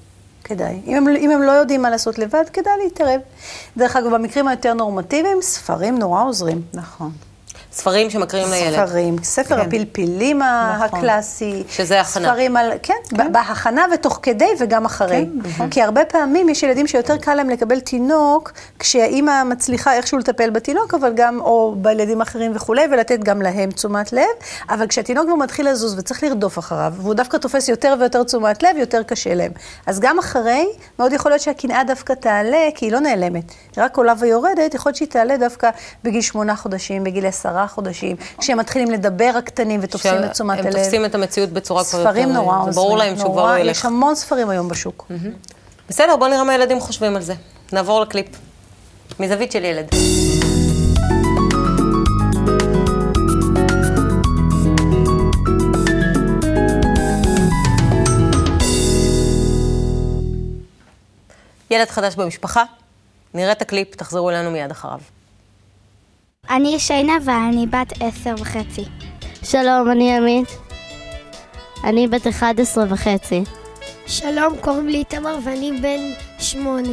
כדאי. 0.49 0.81
אם 0.87 0.97
הם, 0.97 1.09
אם 1.09 1.31
הם 1.31 1.43
לא 1.43 1.53
יודעים 1.53 1.83
מה 1.83 1.91
לעשות 1.91 2.19
לבד, 2.19 2.45
כדאי 2.53 2.73
להתערב. 2.85 3.21
דרך 3.77 3.97
אגב, 3.97 4.15
במקרים 4.15 4.49
היותר 4.49 4.75
נורמטיביים, 4.75 5.43
ספרים 5.43 5.99
נורא 5.99 6.23
עוזרים. 6.23 6.63
נכון. 6.75 7.11
ספרים 7.79 8.11
שמקריאים 8.11 8.51
לילד. 8.51 8.87
ספרים, 8.87 9.17
ספר 9.23 9.57
כן. 9.57 9.61
הפלפילים 9.61 10.39
נכון. 10.39 10.99
הקלאסי. 10.99 11.63
שזה 11.69 12.01
הכנה. 12.01 12.29
ספרים 12.29 12.57
על, 12.57 12.73
כן, 12.83 12.95
כן. 13.17 13.33
בהכנה 13.33 13.87
ותוך 13.95 14.21
כדי 14.23 14.49
וגם 14.59 14.85
אחרי. 14.85 15.27
כן, 15.43 15.49
נכון. 15.49 15.71
כי 15.71 15.83
הרבה 15.83 16.05
פעמים 16.05 16.49
יש 16.49 16.63
ילדים 16.63 16.87
שיותר 16.87 17.17
קל 17.17 17.35
להם 17.35 17.51
לקבל 17.51 17.81
תינוק, 17.81 18.53
כשהאימא 18.79 19.45
מצליחה 19.45 19.95
איכשהו 19.95 20.19
לטפל 20.19 20.51
בתינוק, 20.51 20.95
אבל 20.95 21.13
גם, 21.15 21.41
או 21.41 21.75
בילדים 21.79 22.21
אחרים 22.21 22.53
וכולי, 22.55 22.83
ולתת 22.93 23.19
גם 23.19 23.43
להם 23.43 23.71
תשומת 23.71 24.13
לב. 24.13 24.23
אבל 24.71 24.87
כשהתינוק 24.87 25.27
כבר 25.27 25.35
מתחיל 25.35 25.69
לזוז 25.71 25.99
וצריך 25.99 26.23
לרדוף 26.23 26.59
אחריו, 26.59 26.93
והוא 26.97 27.15
דווקא 27.15 27.37
תופס 27.37 27.69
יותר 27.69 27.95
ויותר 28.01 28.23
תשומת 28.23 28.63
לב, 28.63 28.77
יותר 28.77 29.03
קשה 29.03 29.35
להם. 29.35 29.53
אז 29.87 30.01
גם 30.01 30.19
אחרי, 30.19 30.69
מאוד 30.99 31.13
יכול 31.13 31.31
להיות 31.31 31.43
שהקנאה 31.43 31.85
דווקא 31.85 32.13
תעלה, 32.13 32.69
כי 32.75 32.87
היא 32.87 32.93
לא 32.93 33.01
נעלמת. 33.01 33.45
היא 33.77 33.85
רק 33.85 33.97
עולה 33.97 34.13
ויורדת, 34.19 34.75
יכול 34.75 34.91
להיות 34.91 34.97
שהיא 34.97 35.09
תעלה 35.09 35.37
דווקא 35.37 35.71
בגיל 36.05 36.21
שמונה 36.21 36.57
חודשים, 36.57 37.05
בגיל 37.05 37.27
עשרה 37.27 37.68
חודשים, 37.69 38.17
כשהם 38.39 38.59
מתחילים 38.59 38.91
לדבר 38.91 39.33
הקטנים 39.39 39.81
ותופסים 39.83 40.25
את 40.25 40.33
תשומת 40.33 40.59
הם 40.59 40.67
הלב. 40.67 40.77
תופסים 40.77 41.05
את 41.05 41.15
המציאות 41.15 41.51
בצורה 41.51 41.85
כבר 41.85 41.99
יותר... 41.99 42.11
ספרים 42.11 42.33
נורא 42.33 42.57
עוזרים. 42.57 42.73
זה 42.73 42.81
ברור 42.81 42.97
להם 42.99 43.17
שהוא 43.19 43.33
כבר 43.33 43.47
לא 43.47 43.59
ילך. 43.59 43.77
יש 43.79 43.85
המון 43.85 44.15
ספרים 44.15 44.49
היום 44.49 44.69
בשוק. 44.69 45.11
בסדר, 45.89 46.17
בואו 46.17 46.31
נראה 46.31 46.45
מה 46.45 46.53
הילדים 46.53 46.81
חושבים 46.81 47.17
על 47.17 47.23
זה. 47.23 47.35
נעבור 47.73 48.01
לקליפ. 48.01 48.27
מזווית 49.21 49.53
של 49.53 49.65
ילד. 49.65 49.89
ילד 61.71 61.89
חדש 61.89 62.15
במשפחה, 62.15 62.65
נראה 63.35 63.53
את 63.53 63.63
הקליפ, 63.63 63.95
תחזרו 63.95 64.31
אלינו 64.31 64.51
מיד 64.51 64.71
אחריו. 64.71 64.99
אני 66.51 66.79
שיינה 66.79 67.17
ואני 67.25 67.67
בת 67.67 67.93
עשר 68.01 68.35
וחצי. 68.39 68.85
שלום, 69.43 69.91
אני 69.91 70.17
עמית. 70.17 70.49
אני 71.85 72.09
בת 72.09 72.27
11 72.27 72.85
וחצי. 72.89 73.43
שלום, 74.07 74.57
קוראים 74.61 74.89
לי 74.89 74.99
איתמר 74.99 75.39
ואני 75.45 75.73
בן 75.83 76.01
שמונה. 76.39 76.89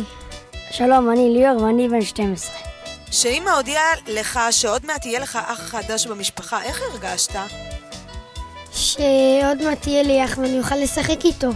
שלום, 0.71 1.11
אני 1.11 1.33
ליאור 1.33 1.63
ואני 1.63 1.89
בן 1.89 2.01
12. 2.01 2.55
שאמא 3.11 3.49
הודיעה 3.49 3.83
לך 4.07 4.39
שעוד 4.51 4.85
מעט 4.85 5.05
יהיה 5.05 5.19
לך 5.19 5.39
אח 5.45 5.59
חדש 5.59 6.07
במשפחה, 6.07 6.63
איך 6.63 6.81
הרגשת? 6.91 7.35
שעוד 8.71 9.63
מעט 9.63 9.87
יהיה 9.87 10.03
לי 10.03 10.25
אח 10.25 10.37
ואני 10.37 10.59
אוכל 10.59 10.75
לשחק 10.75 11.25
איתו. 11.25 11.49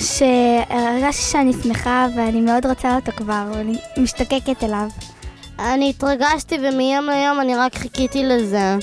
שהרגשתי 0.00 1.22
שאני 1.22 1.52
שמחה 1.62 2.06
ואני 2.16 2.40
מאוד 2.40 2.66
רוצה 2.66 2.94
אותו 2.94 3.12
כבר, 3.12 3.44
ואני 3.54 3.78
משתקקת 3.98 4.64
אליו. 4.64 4.88
אני 5.58 5.90
התרגשתי 5.90 6.58
ומיום 6.62 7.06
ליום 7.10 7.40
אני 7.40 7.56
רק 7.56 7.74
חיכיתי 7.74 8.24
לזה. 8.24 8.76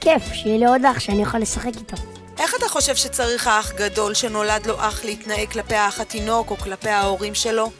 כיף, 0.00 0.22
שיהיה 0.32 0.58
לי 0.58 0.66
עוד 0.66 0.84
אח 0.84 0.98
שאני 0.98 1.24
אוכל 1.24 1.38
לשחק 1.38 1.76
איתו. 1.76 1.96
איך 2.38 2.54
אתה 2.58 2.68
חושב 2.68 2.96
שצריך 2.96 3.46
האח 3.46 3.72
גדול 3.72 4.14
שנולד 4.14 4.66
לו 4.66 4.74
אח 4.78 5.04
להתנהג 5.04 5.48
כלפי 5.48 5.74
האח 5.74 6.00
התינוק 6.00 6.50
או 6.50 6.56
כלפי 6.56 6.90
ההורים 6.90 7.34
שלו? 7.34 7.70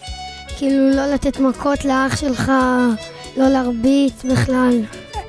כאילו 0.59 0.90
לא 0.90 1.07
לתת 1.07 1.38
מכות 1.38 1.85
לאח 1.85 2.16
שלך, 2.16 2.53
לא 3.37 3.49
להרביץ 3.49 4.23
בכלל. 4.25 4.81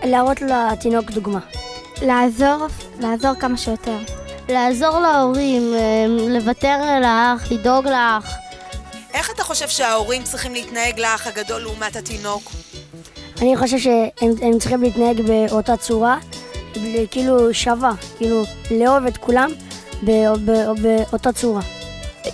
להראות 0.04 0.42
לתינוק 0.42 1.12
דוגמה. 1.12 1.40
לעזור, 2.02 2.68
לעזור 3.00 3.34
כמה 3.40 3.58
שיותר. 3.58 3.98
לעזור 4.50 5.00
להורים, 5.00 5.74
אה, 5.74 6.06
לוותר 6.08 7.00
לאח, 7.02 7.52
לדאוג 7.52 7.88
לאח. 7.88 8.34
איך 9.14 9.32
אתה 9.32 9.44
חושב 9.44 9.68
שההורים 9.68 10.24
צריכים 10.24 10.54
להתנהג 10.54 11.00
לאח 11.00 11.28
הגדול 11.28 11.62
לעומת 11.62 11.96
התינוק? 11.96 12.52
אני 13.42 13.58
חושב 13.58 13.78
שהם 13.78 14.60
צריכים 14.60 14.82
להתנהג 14.82 15.22
באותה 15.22 15.78
צורה, 15.78 16.18
כאילו 17.12 17.54
שווה, 17.54 17.92
כאילו 18.18 18.44
לאהוב 18.72 19.06
את 19.06 19.18
כולם 19.18 19.52
באותה 20.82 21.32
צורה. 21.34 21.62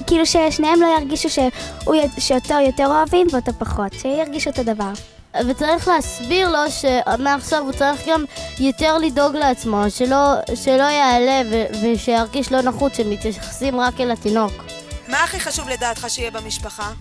כאילו 0.08 0.26
ששניהם 0.26 0.82
לא 0.82 0.88
ירגישו 1.00 1.30
שהוא, 1.30 1.96
שאותו 2.18 2.54
יותר 2.54 2.88
אוהבים 2.88 3.28
ואותו 3.32 3.52
פחות, 3.60 3.94
שירגישו 3.94 4.50
אותו 4.50 4.64
דבר. 4.64 4.92
וצריך 5.48 5.88
להסביר 5.88 6.50
לו 6.50 6.60
שמעכשיו 6.70 7.64
הוא 7.64 7.72
צריך 7.72 8.08
גם 8.08 8.24
יותר 8.60 8.98
לדאוג 8.98 9.36
לעצמו, 9.36 9.84
שלא, 9.90 10.34
שלא 10.56 10.84
יעלה 10.84 11.42
ו- 11.52 11.66
ושירגיש 11.84 12.52
לא 12.52 12.62
נחות 12.62 12.96
שמתייחסים 12.96 13.80
רק 13.80 14.02
אל 14.02 14.12
התינוק. 14.12 14.52
מה 15.08 15.24
הכי 15.24 15.40
חשוב 15.40 15.70
לדעתך 15.70 16.06
שיהיה 16.10 16.32
במשפחה? 16.32 16.92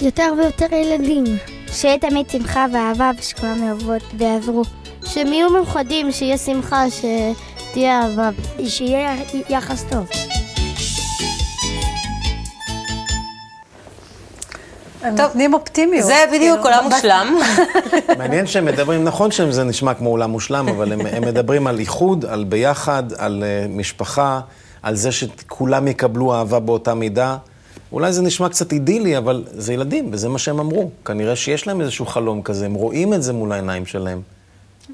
יותר 0.00 0.32
ויותר 0.38 0.74
ילדים. 0.74 1.24
שיהיה 1.72 1.98
תמיד 1.98 2.30
שמחה 2.30 2.66
ואהבה 2.72 3.10
ושכולם 3.18 3.64
יעבוד 3.64 4.00
ויעזרו. 4.18 4.62
שהם 5.04 5.26
יהיו 5.26 5.50
מאוחדים, 5.50 6.12
שיהיה 6.12 6.38
שמחה, 6.38 6.84
שתהיה 6.90 8.02
אהבה. 8.02 8.30
שיהיה 8.66 9.16
יחס 9.48 9.84
טוב. 9.90 10.06
הם 15.02 15.14
נותנים 15.14 15.54
אופטימיות. 15.54 16.06
זה 16.06 16.24
בדיוק 16.32 16.60
כאילו, 16.60 16.76
עולם 16.76 16.90
מושלם. 16.90 17.38
מעניין 18.18 18.46
שהם 18.46 18.64
מדברים, 18.64 19.04
נכון 19.04 19.30
שזה 19.30 19.64
נשמע 19.64 19.94
כמו 19.94 20.10
עולם 20.10 20.30
מושלם, 20.30 20.68
אבל 20.68 20.92
הם, 20.92 21.00
הם 21.06 21.22
מדברים 21.22 21.66
על 21.66 21.78
איחוד, 21.78 22.24
על 22.24 22.44
ביחד, 22.44 23.02
על 23.18 23.42
uh, 23.42 23.68
משפחה, 23.68 24.40
על 24.82 24.94
זה 24.94 25.12
שכולם 25.12 25.88
יקבלו 25.88 26.34
אהבה 26.34 26.58
באותה 26.58 26.94
מידה. 26.94 27.36
אולי 27.92 28.12
זה 28.12 28.22
נשמע 28.22 28.48
קצת 28.48 28.72
אידילי, 28.72 29.18
אבל 29.18 29.44
זה 29.52 29.72
ילדים, 29.72 30.08
וזה 30.12 30.28
מה 30.28 30.38
שהם 30.38 30.60
אמרו. 30.60 30.90
כנראה 31.04 31.36
שיש 31.36 31.66
להם 31.66 31.80
איזשהו 31.80 32.06
חלום 32.06 32.42
כזה, 32.42 32.66
הם 32.66 32.74
רואים 32.74 33.14
את 33.14 33.22
זה 33.22 33.32
מול 33.32 33.52
העיניים 33.52 33.86
שלהם. 33.86 34.22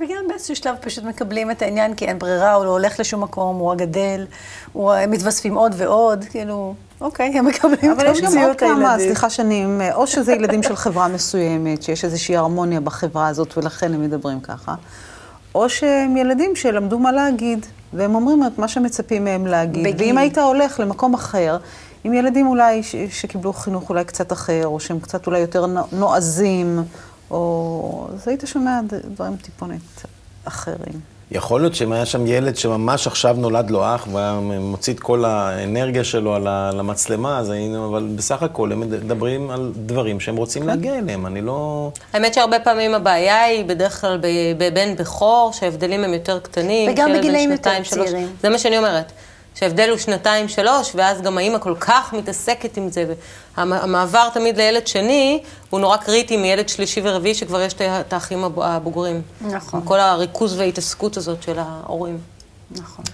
וגם 0.00 0.24
באיזשהו 0.28 0.56
שלב 0.56 0.74
פשוט 0.80 1.04
מקבלים 1.04 1.50
את 1.50 1.62
העניין, 1.62 1.94
כי 1.94 2.04
אין 2.04 2.18
ברירה, 2.18 2.52
הוא 2.52 2.64
לא 2.64 2.70
הולך 2.70 3.00
לשום 3.00 3.22
מקום, 3.22 3.56
הוא 3.56 3.72
הגדל, 3.72 4.26
הוא, 4.72 4.92
הם 4.92 5.10
מתווספים 5.10 5.54
עוד 5.54 5.74
ועוד, 5.76 6.24
כאילו, 6.30 6.74
אוקיי, 7.00 7.38
הם 7.38 7.46
מקבלים 7.46 7.92
את 7.92 7.98
אבל 7.98 8.06
יש 8.06 8.20
גם 8.20 8.26
עוד 8.26 8.36
המציאות 8.36 8.58
כמה, 8.58 8.90
הילדים. 8.90 9.06
סליחה 9.06 9.30
שאני, 9.30 9.66
או 9.94 10.06
שזה 10.06 10.32
ילדים 10.32 10.62
של 10.62 10.76
חברה 10.76 11.08
מסוימת, 11.08 11.82
שיש 11.82 12.04
איזושהי 12.04 12.36
הרמוניה 12.36 12.80
בחברה 12.80 13.28
הזאת 13.28 13.58
ולכן 13.58 13.94
הם 13.94 14.02
מדברים 14.02 14.40
ככה, 14.40 14.74
או 15.54 15.68
שהם 15.68 16.16
ילדים 16.16 16.56
שלמדו 16.56 16.98
מה 16.98 17.12
להגיד, 17.12 17.66
והם 17.92 18.14
אומרים 18.14 18.46
את 18.46 18.58
מה 18.58 18.68
שמצפים 18.68 19.24
מהם 19.24 19.46
להגיד. 19.46 19.84
בגיל. 19.84 20.06
ואם 20.06 20.18
היית 20.18 20.38
הולך 20.38 20.80
למקום 20.80 21.14
אחר, 21.14 21.56
עם 22.06 22.14
ילדים 22.14 22.46
אולי 22.46 22.82
ש- 22.82 22.96
שקיבלו 23.10 23.52
חינוך 23.52 23.88
אולי 23.90 24.04
קצת 24.04 24.32
אחר, 24.32 24.62
או 24.66 24.80
שהם 24.80 25.00
קצת 25.00 25.26
אולי 25.26 25.38
יותר 25.38 25.66
נו- 25.66 25.86
נועזים, 25.92 26.82
או... 27.30 28.08
אז 28.14 28.28
היית 28.28 28.42
שומע 28.46 28.80
דברים 29.14 29.36
טיפונת 29.36 29.80
אחרים. 30.44 31.00
יכול 31.30 31.60
להיות 31.60 31.74
שאם 31.74 31.92
היה 31.92 32.06
שם 32.06 32.26
ילד 32.26 32.56
שממש 32.56 33.06
עכשיו 33.06 33.36
נולד 33.38 33.70
לו 33.70 33.94
אח, 33.94 34.06
והיה 34.12 34.38
מוציא 34.60 34.94
את 34.94 35.00
כל 35.00 35.24
האנרגיה 35.24 36.04
שלו 36.04 36.34
על 36.34 36.46
המצלמה, 36.80 37.38
אז 37.38 37.50
היינו, 37.50 37.88
אבל 37.90 38.08
בסך 38.16 38.42
הכל 38.42 38.72
הם 38.72 38.80
מדברים 38.80 39.50
על 39.50 39.72
דברים 39.76 40.20
שהם 40.20 40.36
רוצים 40.36 40.66
להגיע 40.66 40.98
אליהם, 40.98 41.26
אני 41.26 41.40
לא... 41.42 41.90
האמת 42.12 42.34
שהרבה 42.34 42.58
פעמים 42.60 42.94
הבעיה 42.94 43.44
היא 43.44 43.64
בדרך 43.64 44.00
כלל 44.00 44.20
בבן 44.58 44.96
בכור, 44.96 45.50
שההבדלים 45.52 46.04
הם 46.04 46.14
יותר 46.14 46.38
קטנים. 46.38 46.90
וגם 46.92 47.10
בגילאים 47.18 47.52
יותר. 47.52 47.82
צעירים. 47.82 48.28
זה 48.42 48.48
מה 48.48 48.58
שאני 48.58 48.78
אומרת. 48.78 49.12
שההבדל 49.58 49.90
הוא 49.90 49.98
שנתיים, 49.98 50.48
שלוש, 50.48 50.92
ואז 50.94 51.20
גם 51.22 51.38
האימא 51.38 51.58
כל 51.58 51.74
כך 51.80 52.12
מתעסקת 52.12 52.76
עם 52.76 52.90
זה. 52.90 53.14
המעבר 53.56 54.28
תמיד 54.34 54.56
לילד 54.56 54.86
שני, 54.86 55.42
הוא 55.70 55.80
נורא 55.80 55.96
קריטי 55.96 56.36
מילד 56.36 56.68
שלישי 56.68 57.00
ורביעי, 57.04 57.34
שכבר 57.34 57.60
יש 57.60 57.74
את 57.80 58.12
האחים 58.12 58.44
הב- 58.44 58.60
הבוגרים. 58.60 59.22
נכון. 59.40 59.80
עם 59.80 59.86
כל 59.86 60.00
הריכוז 60.00 60.58
וההתעסקות 60.58 61.16
הזאת 61.16 61.42
של 61.42 61.58
ההורים. 61.58 62.18
נכון. 62.70 63.04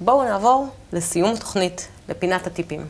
בואו 0.00 0.24
נעבור 0.24 0.66
לסיום 0.92 1.32
התוכנית, 1.34 1.88
לפינת 2.08 2.46
הטיפים. 2.46 2.86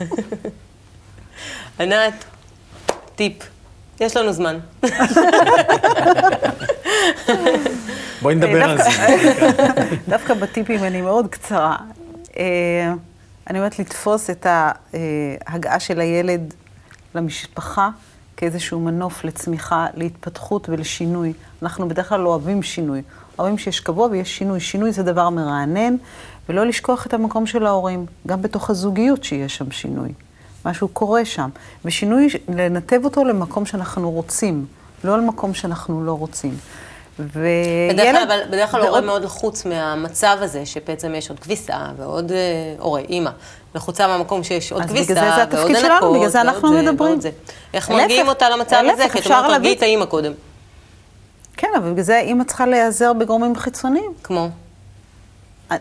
ענת, 1.80 2.24
טיפ. 3.16 3.32
יש 4.00 4.16
לנו 4.16 4.32
זמן. 4.32 4.58
בואי 8.22 8.34
נדבר 8.34 8.64
על 8.64 8.78
זה. 8.78 8.90
דווקא 10.08 10.34
בטיפים 10.34 10.84
אני 10.84 11.00
מאוד 11.00 11.26
קצרה. 11.26 11.76
אה, 12.38 12.92
אני 13.50 13.58
אומרת 13.58 13.78
לתפוס 13.78 14.30
את 14.30 14.46
ההגעה 15.46 15.80
של 15.80 16.00
הילד 16.00 16.54
למשפחה 17.14 17.88
כאיזשהו 18.36 18.80
מנוף 18.80 19.24
לצמיחה, 19.24 19.86
להתפתחות 19.94 20.68
ולשינוי. 20.68 21.32
אנחנו 21.62 21.88
בדרך 21.88 22.08
כלל 22.08 22.20
לא 22.20 22.28
אוהבים 22.28 22.62
שינוי. 22.62 23.02
אוהבים 23.38 23.58
שיש 23.58 23.80
קבוע 23.80 24.08
ויש 24.10 24.38
שינוי. 24.38 24.60
שינוי 24.60 24.92
זה 24.92 25.02
דבר 25.02 25.30
מרענן, 25.30 25.96
ולא 26.48 26.66
לשכוח 26.66 27.06
את 27.06 27.14
המקום 27.14 27.46
של 27.46 27.66
ההורים, 27.66 28.06
גם 28.26 28.42
בתוך 28.42 28.70
הזוגיות 28.70 29.24
שיש 29.24 29.56
שם 29.56 29.70
שינוי. 29.70 30.12
משהו 30.64 30.88
קורה 30.88 31.24
שם. 31.24 31.48
ושינוי, 31.84 32.28
לנתב 32.48 33.00
אותו 33.04 33.24
למקום 33.24 33.66
שאנחנו 33.66 34.10
רוצים, 34.10 34.66
לא 35.04 35.18
למקום 35.18 35.54
שאנחנו 35.54 36.04
לא 36.04 36.12
רוצים. 36.12 36.56
וילד... 37.18 37.94
בדרך 37.94 38.14
כלל, 38.16 38.22
אבל 38.26 38.40
בדרך 38.48 38.70
כלל 38.70 38.80
ועוד- 38.80 38.88
הורה 38.88 39.00
מאוד 39.00 39.24
לחוץ 39.24 39.64
מהמצב 39.66 40.36
הזה, 40.40 40.66
שבעצם 40.66 41.14
יש 41.14 41.30
עוד 41.30 41.38
כביסה 41.38 41.78
ועוד 41.96 42.32
אה, 42.32 42.38
הורה, 42.78 43.00
אימא. 43.00 43.30
לחוצה 43.74 44.06
מהמקום 44.06 44.42
שיש 44.44 44.72
עוד 44.72 44.82
אז 44.82 44.90
בגלל 44.90 45.04
כביסה 45.04 45.14
זה 45.14 45.20
זה 45.20 45.30
ועוד 45.36 45.40
התפקיד 45.70 45.76
שלנו, 45.80 46.14
בגלל 46.14 46.28
זה 46.28 46.38
ועוד 46.38 46.48
אנחנו 46.48 46.68
זה, 46.68 46.82
מדברים. 46.82 47.12
ועוד. 47.12 47.26
איך 47.74 47.90
מרגיעים 47.90 48.28
אותה 48.28 48.48
למצב 48.50 48.82
הזה? 48.92 49.08
כי 49.12 49.18
את 49.18 49.26
אומרת, 49.26 49.40
תרגיעי 49.42 49.52
להביא- 49.52 49.76
את 49.76 49.82
האימא 49.82 50.04
קודם. 50.04 50.32
כן, 51.56 51.68
אבל 51.76 51.90
בגלל 51.92 52.04
זה 52.04 52.16
האימא 52.16 52.44
צריכה 52.44 52.66
להיעזר 52.66 53.12
בגורמים 53.12 53.56
חיצוניים. 53.56 54.12
כמו? 54.22 54.48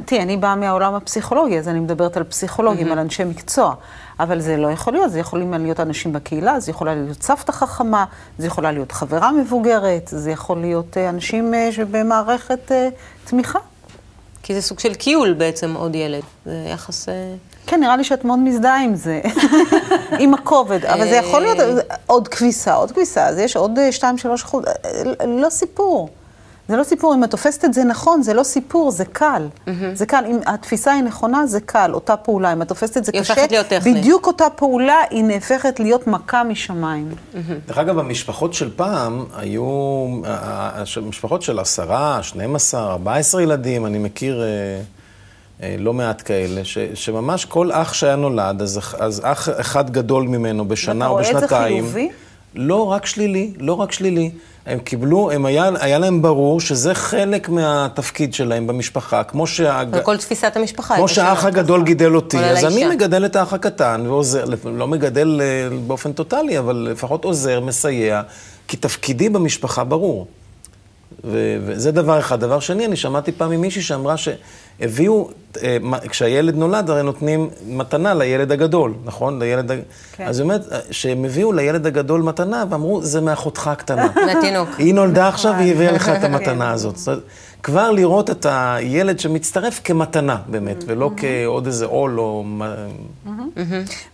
תראי, 0.06 0.22
אני 0.22 0.38
באה 0.38 0.56
מהעולם 0.56 0.96
הפסיכולוגי, 0.96 1.60
אז 1.60 1.68
אני 1.68 1.80
מדברת 1.80 2.18
על 2.18 2.24
פסיכולוגים, 2.24 2.92
על 2.92 3.00
אנשי 3.00 3.24
מקצוע. 3.24 3.74
אבל 4.20 4.40
זה 4.40 4.58
לא 4.58 4.68
יכול 4.68 4.94
להיות, 4.94 5.12
זה 5.12 5.20
יכולים 5.20 5.54
להיות 5.54 5.80
אנשים 5.80 6.14
בקהילה, 6.14 6.60
זה 6.60 6.72
יכולה 6.72 6.96
להיות 6.96 7.24
סבתא 7.24 7.52
חכמה, 7.52 8.06
זה 8.38 8.48
יכולה 8.48 8.72
להיות 8.72 8.92
חברה 8.92 9.32
מבוגרת, 9.32 10.08
זה 10.12 10.32
יכול 10.32 10.58
להיות 10.58 10.98
אה, 10.98 11.10
אנשים 11.10 11.54
אה, 11.54 11.72
שבמערכת 11.72 12.72
אה, 12.72 12.90
תמיכה. 13.26 13.60
כי 14.44 14.54
זה 14.54 14.62
סוג 14.62 14.80
של 14.80 14.94
קיול 14.94 15.34
בעצם, 15.34 15.74
עוד 15.74 15.96
ילד. 15.96 16.24
זה 16.46 16.66
יחס... 16.74 17.08
כן, 17.70 17.80
נראה 17.80 17.98
לי 17.98 18.04
שאת 18.04 18.26
מאוד 18.26 18.40
מזדהה 18.40 18.84
עם 18.84 18.96
זה, 18.96 19.22
עם 20.20 20.34
הכובד, 20.34 20.86
אבל 20.86 21.10
זה 21.10 21.16
יכול 21.16 21.42
להיות 21.42 21.58
עוד 22.06 22.28
כביסה, 22.28 22.74
עוד 22.74 22.92
כביסה, 22.92 23.26
אז 23.26 23.38
יש 23.38 23.56
עוד 23.56 23.80
אה, 23.80 23.92
שתיים, 23.92 24.18
שלוש 24.18 24.44
חוט, 24.44 24.66
אה, 24.68 25.26
לא 25.26 25.50
סיפור. 25.50 26.10
זה 26.70 26.76
לא 26.78 26.84
סיפור, 26.84 27.14
אם 27.14 27.24
את 27.24 27.32
תופסת 27.32 27.66
את 27.66 27.74
זה 27.74 27.84
נכון, 27.84 28.22
זה 28.22 28.34
לא 28.34 28.44
סיפור, 28.44 28.92
זה 28.92 29.06
קל. 29.06 29.48
זה 29.94 30.06
קל, 30.06 30.24
אם 30.28 30.38
התפיסה 30.46 30.92
היא 30.94 31.04
נכונה, 31.04 31.48
זה 31.48 31.60
קל, 31.62 31.92
אותה 31.94 32.18
פעולה. 32.18 32.54
אם 32.54 32.62
את 32.62 32.68
תופסת 32.68 32.98
את 32.98 33.06
זה 33.06 33.12
היא 33.14 33.22
קשה, 33.22 33.34
הופכת 33.34 33.52
להיות 33.52 33.68
טכנית. 33.68 33.98
בדיוק 33.98 34.28
אותה 34.28 34.46
פעולה, 34.56 34.96
היא 35.10 35.24
נהפכת 35.24 35.80
להיות 35.80 36.08
מכה 36.08 36.44
משמיים. 36.44 37.10
דרך 37.68 37.78
אגב, 37.78 38.00
המשפחות 38.00 38.54
של 38.54 38.70
פעם 38.76 39.26
היו, 39.36 39.64
ה- 40.26 40.84
ה- 40.98 41.02
משפחות 41.02 41.42
של 41.42 41.60
עשרה, 41.60 42.20
12, 42.24 42.92
14 42.92 43.42
ילדים, 43.42 43.86
אני 43.86 43.98
מכיר 43.98 44.42
אה, 44.42 44.48
אה, 45.64 45.76
לא 45.80 45.94
מעט 45.94 46.22
כאלה, 46.26 46.66
ש, 46.66 46.78
שממש 46.94 47.46
כל 47.46 47.72
אח 47.72 47.94
שהיה 47.94 48.16
נולד, 48.16 48.62
אז, 48.62 48.78
אח- 48.78 48.96
אז 48.96 49.22
אח 49.24 49.50
אחד 49.60 49.90
גדול 49.90 50.24
ממנו 50.28 50.68
בשנה 50.68 51.08
או 51.08 51.16
ואתה 51.16 51.28
רואה 51.30 51.44
את 51.44 51.50
זה 51.50 51.56
בשנתיים. 51.56 51.84
חיובי? 51.84 52.10
לא 52.56 52.92
רק 52.92 53.06
שלילי, 53.06 53.54
לא 53.60 53.74
רק 53.74 53.92
שלילי. 53.92 54.32
הם 54.66 54.80
קיבלו, 54.80 55.32
הם 55.32 55.46
היה, 55.46 55.70
היה 55.80 56.00
להם 56.00 56.22
ברור 56.22 56.60
שזה 56.60 56.94
חלק 56.94 57.50
מהתפקיד 57.50 58.34
שלהם 58.34 58.68
במשפחה, 58.68 59.24
כמו 59.24 59.48
שהג... 59.48 59.88
וכל 59.92 60.18
תפיסת 60.18 60.56
המשפחה. 60.56 60.96
כמו 60.96 61.08
שהאח. 61.08 61.46
הגדול 61.46 61.84
גידל 61.84 62.16
אותי, 62.16 62.38
אז 62.38 62.66
אני. 62.66 62.86
מגדל 62.86 63.26
את 63.26 63.36
האח 63.36 63.54
הקטן 63.54 64.04
ועוזר, 64.08 64.46
לא 64.66 64.88
מגדל 64.88 65.42
אה, 65.42 65.78
באופן 65.88 66.14
טוטאלי, 66.14 66.60
אבל 66.60 66.88
לפחות 66.92 67.26
עוזר, 67.26 67.60
מסייע, 67.60 68.22
כי 68.68 68.78
תפקידי 68.78 69.30
במשפחה 69.30 69.84
ברור. 69.84 70.28
ו- 71.24 71.58
וזה 71.66 71.92
דבר 71.92 72.20
אחד. 72.20 72.40
דבר 72.40 72.60
שני, 72.60 72.86
אני 72.86 72.96
שמעתי 72.96 73.32
פעם 73.32 73.50
ממישהי 73.52 73.82
שאמרה 73.82 74.16
שהביאו, 74.18 75.30
אה, 75.64 75.78
כשהילד 76.10 76.56
נולד, 76.56 76.90
הרי 76.90 77.04
נותנים 77.04 77.50
מתנה 77.68 78.14
לילד 78.14 78.52
הגדול, 78.52 78.94
נכון? 79.06 79.40
לילד... 79.40 79.72
ה- 79.72 79.76
כן. 80.16 80.26
אז 80.28 80.40
היא 80.40 80.44
אומרת, 80.44 80.62
אה, 80.72 80.80
שהם 80.92 81.26
הביאו 81.26 81.52
לילד 81.52 81.86
הגדול 81.86 82.22
מתנה, 82.22 82.64
ואמרו, 82.70 83.02
זה 83.04 83.22
מאחותך 83.22 83.68
הקטנה. 83.68 84.08
מהתינוק. 84.34 84.70
היא 84.78 84.94
נולדה 84.94 85.28
עכשיו, 85.28 85.54
היא 85.54 85.72
הביאה 85.74 85.92
לך 85.92 86.10
את 86.10 86.24
המתנה 86.24 86.72
הזאת. 86.72 86.98
זאת 86.98 87.08
אומרת, 87.08 87.24
כבר 87.64 87.92
לראות 87.92 88.30
את 88.30 88.46
הילד 88.50 89.20
שמצטרף 89.20 89.82
כמתנה, 89.84 90.38
באמת, 90.48 90.84
ולא 90.88 91.12
כעוד 91.18 91.66
איזה 91.66 91.86
עול 91.86 92.20
או... 92.20 92.44
מה- 92.46 92.76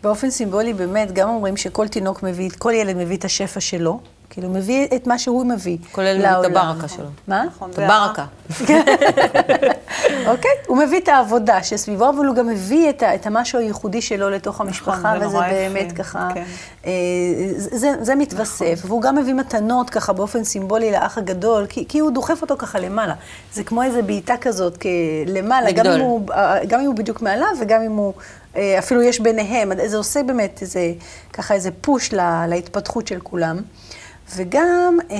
באופן 0.03 0.29
סימבולי, 0.29 0.73
באמת, 0.73 1.11
גם 1.13 1.29
אומרים 1.29 1.57
שכל 1.57 1.87
תינוק 1.87 2.23
מביא, 2.23 2.49
כל 2.59 2.71
ילד 2.75 2.95
מביא 2.97 3.17
את 3.17 3.25
השפע 3.25 3.59
שלו, 3.59 3.99
כאילו, 4.29 4.49
מביא 4.49 4.87
את 4.95 5.07
מה 5.07 5.19
שהוא 5.19 5.45
מביא 5.45 5.77
כולל 5.91 6.17
לעולם. 6.21 6.51
את 6.51 6.57
הברקה 6.57 6.87
שלו. 6.87 7.05
מה? 7.27 7.43
נכון, 7.43 7.71
את 7.71 7.79
הברקה. 7.79 8.25
אוקיי? 10.31 10.51
הוא 10.67 10.77
מביא 10.77 10.99
את 10.99 11.07
העבודה 11.07 11.63
שסביבו, 11.63 12.09
אבל 12.09 12.25
הוא 12.25 12.35
גם 12.35 12.47
מביא 12.47 12.89
את, 12.89 13.03
ה, 13.03 13.15
את 13.15 13.27
המשהו 13.27 13.59
הייחודי 13.59 14.01
שלו 14.01 14.29
לתוך 14.29 14.61
המשפחה, 14.61 14.97
נכון, 14.97 15.19
זה 15.19 15.27
וזה 15.27 15.39
באמת 15.39 15.91
יפה, 15.91 16.03
ככה, 16.03 16.29
כן. 16.33 16.43
אה, 16.85 16.91
זה, 17.57 17.93
זה 18.01 18.15
מתווסף. 18.15 18.81
והוא 18.85 19.01
גם 19.01 19.15
מביא 19.15 19.33
מתנות 19.33 19.89
ככה 19.89 20.13
באופן 20.13 20.43
סימבולי 20.43 20.91
לאח 20.91 21.17
הגדול, 21.17 21.65
כי, 21.69 21.85
כי 21.87 21.99
הוא 21.99 22.11
דוחף 22.11 22.41
אותו 22.41 22.57
ככה 22.57 22.79
למעלה. 22.79 23.13
זה 23.53 23.63
כמו 23.63 23.83
איזה 23.83 24.01
בעיטה 24.01 24.37
כזאת, 24.37 24.85
למעלה, 25.27 25.71
גם. 25.71 25.85
אם, 25.85 25.99
הוא, 25.99 26.29
אה, 26.31 26.65
גם 26.65 26.79
אם 26.79 26.85
הוא 26.85 26.95
בדיוק 26.95 27.21
מעליו 27.21 27.47
וגם 27.61 27.81
אם 27.81 27.91
הוא, 27.91 28.13
אה, 28.55 28.79
אפילו 28.79 29.01
יש 29.01 29.19
ביניהם, 29.19 29.71
זה 29.85 29.97
עושה 29.97 30.23
באמת 30.23 30.61
איזה, 30.61 30.93
ככה 31.33 31.53
איזה 31.53 31.69
פוש 31.81 32.13
לה, 32.13 32.45
להתפתחות 32.47 33.07
של 33.07 33.19
כולם. 33.19 33.57
וגם, 34.35 34.97
אה, 35.11 35.17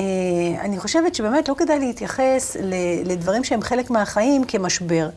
אני 0.62 0.80
חושבת 0.80 1.16
שבאמת 1.16 1.50
לא 1.50 1.54
כדאי 1.54 1.80
להתייחס 1.80 2.58
לדברים 3.06 3.44
שהם 3.44 3.62
חלק 3.62 3.90
מהחיים 3.90 4.44
כמשבר. 4.44 5.10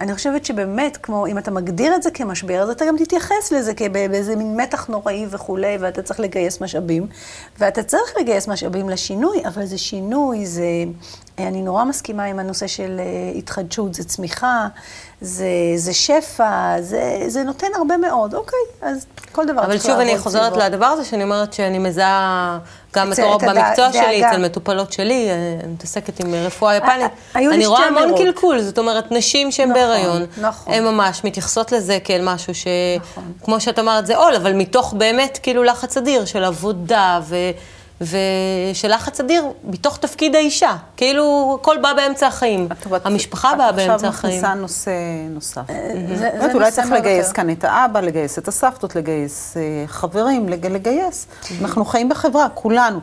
אני 0.00 0.14
חושבת 0.14 0.44
שבאמת, 0.44 0.96
כמו 1.02 1.26
אם 1.26 1.38
אתה 1.38 1.50
מגדיר 1.50 1.94
את 1.94 2.02
זה 2.02 2.10
כמשבר, 2.10 2.62
אז 2.62 2.70
אתה 2.70 2.84
גם 2.88 2.96
תתייחס 2.96 3.52
לזה 3.52 3.74
כאיזה 3.74 4.36
מין 4.36 4.60
מתח 4.60 4.88
נוראי 4.88 5.26
וכולי, 5.30 5.76
ואתה 5.80 6.02
צריך 6.02 6.20
לגייס 6.20 6.60
משאבים. 6.60 7.06
ואתה 7.58 7.82
צריך 7.82 8.14
לגייס 8.20 8.48
משאבים 8.48 8.88
לשינוי, 8.88 9.42
אבל 9.46 9.66
זה 9.66 9.78
שינוי, 9.78 10.46
זה... 10.46 10.64
אני 11.38 11.62
נורא 11.62 11.84
מסכימה 11.84 12.24
עם 12.24 12.38
הנושא 12.38 12.66
של 12.66 13.00
אה, 13.00 13.38
התחדשות, 13.38 13.94
זה 13.94 14.04
צמיחה, 14.04 14.68
זה, 15.22 15.46
זה 15.76 15.94
שפע, 15.94 16.76
זה, 16.80 17.24
זה 17.26 17.42
נותן 17.42 17.66
הרבה 17.76 17.96
מאוד. 17.96 18.34
אוקיי, 18.34 18.58
אז 18.82 19.06
כל 19.32 19.46
דבר 19.46 19.64
אבל 19.64 19.78
שוב, 19.78 19.90
אני 19.90 20.18
חוזרת 20.18 20.52
סביבו. 20.52 20.66
לדבר 20.66 20.86
הזה, 20.86 21.04
שאני 21.04 21.22
אומרת 21.22 21.52
שאני 21.52 21.78
מזהה 21.78 22.58
גם 22.96 23.10
בתור 23.10 23.38
במקצוע 23.38 23.92
שלי, 23.92 24.20
דאגה. 24.20 24.30
אצל 24.30 24.44
מטופלות 24.44 24.92
שלי, 24.92 25.28
אה, 25.28 25.34
אני 25.64 25.72
מתעסקת 25.72 26.20
עם 26.20 26.34
רפואה 26.34 26.76
יפנית. 26.76 27.12
היו 27.34 27.50
לי 27.50 27.56
אני 27.56 27.66
רואה 27.66 27.86
המון. 27.86 28.16
קלקול, 28.16 28.60
זאת 28.60 28.78
אומרת, 28.78 29.12
נשים 29.12 29.52
שהן 29.52 29.70
נכון, 29.70 29.82
בהיריון, 29.82 30.26
נכון. 30.40 30.74
הן 30.74 30.84
ממש 30.84 31.24
מתייחסות 31.24 31.72
לזה 31.72 31.98
כאל 32.04 32.20
משהו 32.24 32.54
ש... 32.54 32.66
נכון. 33.00 33.32
כמו 33.44 33.60
שאת 33.60 33.78
אמרת, 33.78 34.06
זה 34.06 34.16
עול, 34.16 34.34
אבל 34.34 34.52
מתוך 34.52 34.94
באמת 34.94 35.38
כאילו 35.42 35.62
לחץ 35.62 35.96
אדיר 35.96 36.24
של 36.24 36.44
עבודה 36.44 37.20
ו... 37.22 37.36
ושל 38.02 38.94
לחץ 38.94 39.20
אדיר 39.20 39.44
מתוך 39.64 39.96
תפקיד 39.96 40.34
האישה. 40.34 40.76
כאילו, 40.96 41.58
הכל 41.60 41.76
בא 41.82 41.92
באמצע 41.92 42.26
החיים. 42.26 42.68
המשפחה 43.04 43.54
באה 43.58 43.72
באמצע 43.72 43.94
עכשיו 43.94 44.08
החיים. 44.10 44.32
מכניסה 44.38 44.54
נושא 44.54 44.90
נוסף. 45.30 45.62
באמת, 45.66 46.54
אולי 46.54 46.70
צריך 46.70 46.92
לגייס. 46.92 47.32
כאן 47.32 47.50
את 47.50 47.64
האבא, 47.64 48.00
לגייס 48.00 48.38
את 48.38 48.48
הסבתות, 48.48 48.96
לגייס 48.96 49.56
אה, 49.56 49.62
חברים, 49.86 50.48
לג- 50.48 50.66
לגייס. 50.66 51.26
אנחנו 51.60 51.84
חיים 51.84 52.08
בחברה, 52.08 52.46
כולנו. 52.54 52.98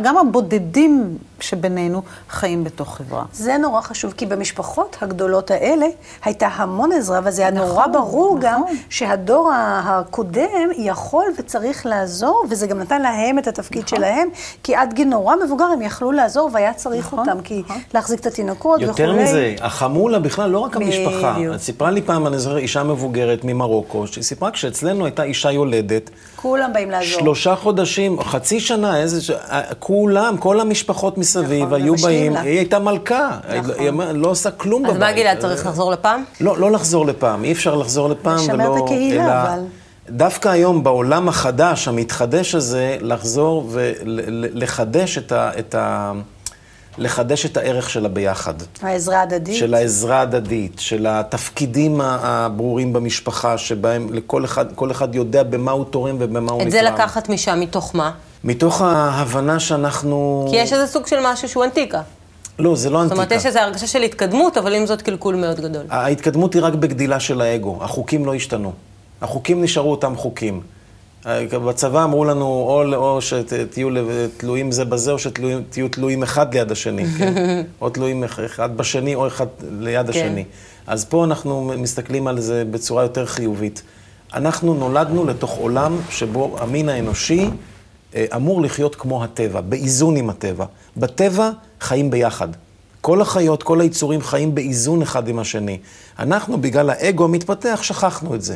גם 0.00 0.16
הבודדים 0.18 1.18
שבינינו 1.42 2.02
חיים 2.30 2.64
בתוך 2.64 2.96
חברה. 2.96 3.24
זה 3.32 3.56
נורא 3.58 3.80
חשוב, 3.80 4.12
כי 4.16 4.26
במשפחות 4.26 4.96
הגדולות 5.00 5.50
האלה 5.50 5.86
הייתה 6.24 6.46
המון 6.46 6.92
עזרה, 6.92 7.20
וזה 7.24 7.42
היה 7.42 7.50
נורא 7.50 7.86
ברור 7.86 8.38
גם 8.40 8.60
נכון. 8.62 8.76
שהדור 8.88 9.52
ה- 9.52 9.80
הקודם 9.84 10.40
יכול 10.76 11.24
וצריך 11.38 11.86
לעזור, 11.86 12.44
וזה 12.50 12.66
גם 12.66 12.78
נתן 12.80 13.02
להם 13.02 13.38
את 13.38 13.46
התפקיד 13.46 13.88
שלהם, 13.88 14.28
כי 14.62 14.74
עד 14.74 14.92
גיל 14.94 15.08
נורא 15.08 15.34
מבוגר 15.44 15.64
הם 15.64 15.82
יכלו 15.82 16.12
לעזור 16.12 16.50
והיה 16.52 16.72
צריך 16.74 17.06
נכון, 17.06 17.18
אותם, 17.18 17.40
כי 17.40 17.62
נכון. 17.64 17.76
להחזיק 17.94 18.20
את 18.20 18.26
התינוקות 18.26 18.80
וכולי. 18.84 19.08
יותר 19.08 19.22
מזה, 19.22 19.54
החמולה 19.60 20.18
בכלל, 20.18 20.50
לא 20.50 20.58
רק 20.58 20.76
המשפחה. 20.76 21.32
בדיוק. 21.32 21.54
את 21.54 21.60
סיפרה 21.60 21.90
לי 21.90 22.02
פעם, 22.02 22.26
אני 22.26 22.38
זוכר, 22.38 22.56
אישה 22.58 22.82
מבוגרת 22.82 23.44
ממרוקו, 23.44 24.06
שהיא 24.06 24.24
סיפרה 24.24 24.50
כשאצלנו 24.50 25.04
הייתה 25.04 25.22
אישה 25.22 25.50
יולדת, 25.52 26.10
כולם 26.42 26.72
באים 26.72 26.90
לעזור. 26.90 27.20
שלושה 27.20 27.56
חודשים, 27.56 28.20
חצי 28.22 28.60
שנה, 28.60 28.96
איזה... 28.96 29.22
ש... 29.22 29.30
אה, 29.30 29.62
כולם, 29.78 30.36
כל 30.36 30.60
המשפחות 30.60 31.18
מסביב 31.18 31.66
נכון, 31.66 31.82
היו 31.82 31.96
באים, 31.96 32.34
לה. 32.34 32.40
היא 32.40 32.58
הייתה 32.58 32.78
מלכה. 32.78 33.38
נכון. 33.60 33.80
היא 33.80 33.90
לא 34.12 34.28
עושה 34.28 34.50
כלום 34.50 34.86
אז 34.86 34.90
בבית. 34.90 35.00
מה 35.02 35.12
גלעד, 35.12 35.38
צריך 35.38 35.66
לחזור 35.66 35.92
לפעם? 35.92 36.24
לא, 36.40 36.58
לא 36.58 36.70
לחזור 36.70 37.06
לפעם, 37.06 37.44
אי 37.44 37.52
אפשר 37.52 37.74
לחזור 37.74 38.08
לפעם 38.08 38.36
לשמר 38.36 38.72
ולא... 38.72 38.76
את 38.76 38.82
הקהילה, 38.84 39.24
אלא 39.24 39.32
אבל. 39.32 39.64
דווקא 40.10 40.48
היום, 40.48 40.84
בעולם 40.84 41.28
החדש, 41.28 41.88
המתחדש 41.88 42.54
הזה, 42.54 42.96
לחזור 43.00 43.68
ולחדש 43.70 45.18
את 45.18 45.32
ה... 45.32 45.50
את 45.58 45.74
ה... 45.74 46.12
לחדש 47.00 47.46
את 47.46 47.56
הערך 47.56 47.90
של 47.90 48.06
הביחד. 48.06 48.54
העזרה 48.82 49.18
ההדדית. 49.18 49.56
של 49.56 49.74
העזרה 49.74 50.18
ההדדית, 50.18 50.78
של 50.78 51.06
התפקידים 51.08 52.00
הברורים 52.00 52.92
במשפחה, 52.92 53.58
שבהם 53.58 54.12
לכל 54.12 54.44
אחד, 54.44 54.66
כל 54.74 54.90
אחד 54.90 55.14
יודע 55.14 55.42
במה 55.42 55.72
הוא 55.72 55.84
תורם 55.84 56.16
ובמה 56.18 56.52
הוא 56.52 56.62
את 56.62 56.66
נתרם. 56.66 56.70
זה 56.70 56.90
לקחת 56.90 57.28
משם, 57.28 57.60
מתוך 57.60 57.94
מה? 57.94 58.10
מתוך 58.44 58.82
ההבנה 58.82 59.60
שאנחנו... 59.60 60.46
כי 60.50 60.56
יש 60.56 60.72
איזה 60.72 60.86
סוג 60.86 61.06
של 61.06 61.16
משהו 61.22 61.48
שהוא 61.48 61.64
אנטיקה. 61.64 62.02
לא, 62.58 62.76
זה 62.76 62.90
לא 62.90 62.98
זאת 62.98 63.02
אנטיקה. 63.02 63.14
אומרת, 63.14 63.32
יש 63.32 63.46
איזו 63.46 63.58
הרגשה 63.58 63.86
של 63.86 64.02
התקדמות, 64.02 64.56
אבל 64.56 64.74
עם 64.74 64.86
זאת 64.86 65.02
קלקול 65.02 65.34
מאוד 65.34 65.60
גדול. 65.60 65.82
ההתקדמות 65.90 66.54
היא 66.54 66.62
רק 66.62 66.74
בגדילה 66.74 67.20
של 67.20 67.40
האגו, 67.40 67.78
החוקים 67.80 68.24
לא 68.24 68.34
השתנו. 68.34 68.72
החוקים 69.22 69.62
נשארו 69.62 69.90
אותם 69.90 70.16
חוקים. 70.16 70.60
בצבא 71.66 72.04
אמרו 72.04 72.24
לנו, 72.24 72.44
או, 72.44 72.94
או 72.94 73.22
שתהיו 73.22 73.88
תלויים 74.36 74.72
זה 74.72 74.84
בזה, 74.84 75.12
או 75.12 75.18
שתהיו 75.18 75.88
תלויים 75.90 76.22
אחד 76.22 76.54
ליד 76.54 76.72
השני, 76.72 77.06
כן? 77.18 77.62
או 77.80 77.90
תלויים 77.90 78.24
אחד 78.24 78.76
בשני, 78.76 79.14
או 79.14 79.26
אחד 79.26 79.46
ליד 79.80 80.10
כן. 80.10 80.10
השני. 80.10 80.44
אז 80.86 81.04
פה 81.04 81.24
אנחנו 81.24 81.72
מסתכלים 81.78 82.26
על 82.26 82.40
זה 82.40 82.64
בצורה 82.70 83.02
יותר 83.02 83.26
חיובית. 83.26 83.82
אנחנו 84.34 84.74
נולדנו 84.74 85.26
לתוך 85.26 85.50
עולם 85.50 85.96
שבו 86.10 86.56
המין 86.60 86.88
האנושי 86.88 87.50
אה, 88.14 88.24
אמור 88.36 88.62
לחיות 88.62 88.94
כמו 88.94 89.24
הטבע, 89.24 89.60
באיזון 89.60 90.16
עם 90.16 90.30
הטבע. 90.30 90.64
בטבע 90.96 91.50
חיים 91.80 92.10
ביחד. 92.10 92.48
כל 93.00 93.20
החיות, 93.20 93.62
כל 93.62 93.80
היצורים 93.80 94.22
חיים 94.22 94.54
באיזון 94.54 95.02
אחד 95.02 95.28
עם 95.28 95.38
השני. 95.38 95.78
אנחנו, 96.18 96.60
בגלל 96.60 96.90
האגו 96.90 97.24
המתפתח, 97.24 97.80
שכחנו 97.82 98.34
את 98.34 98.42
זה. 98.42 98.54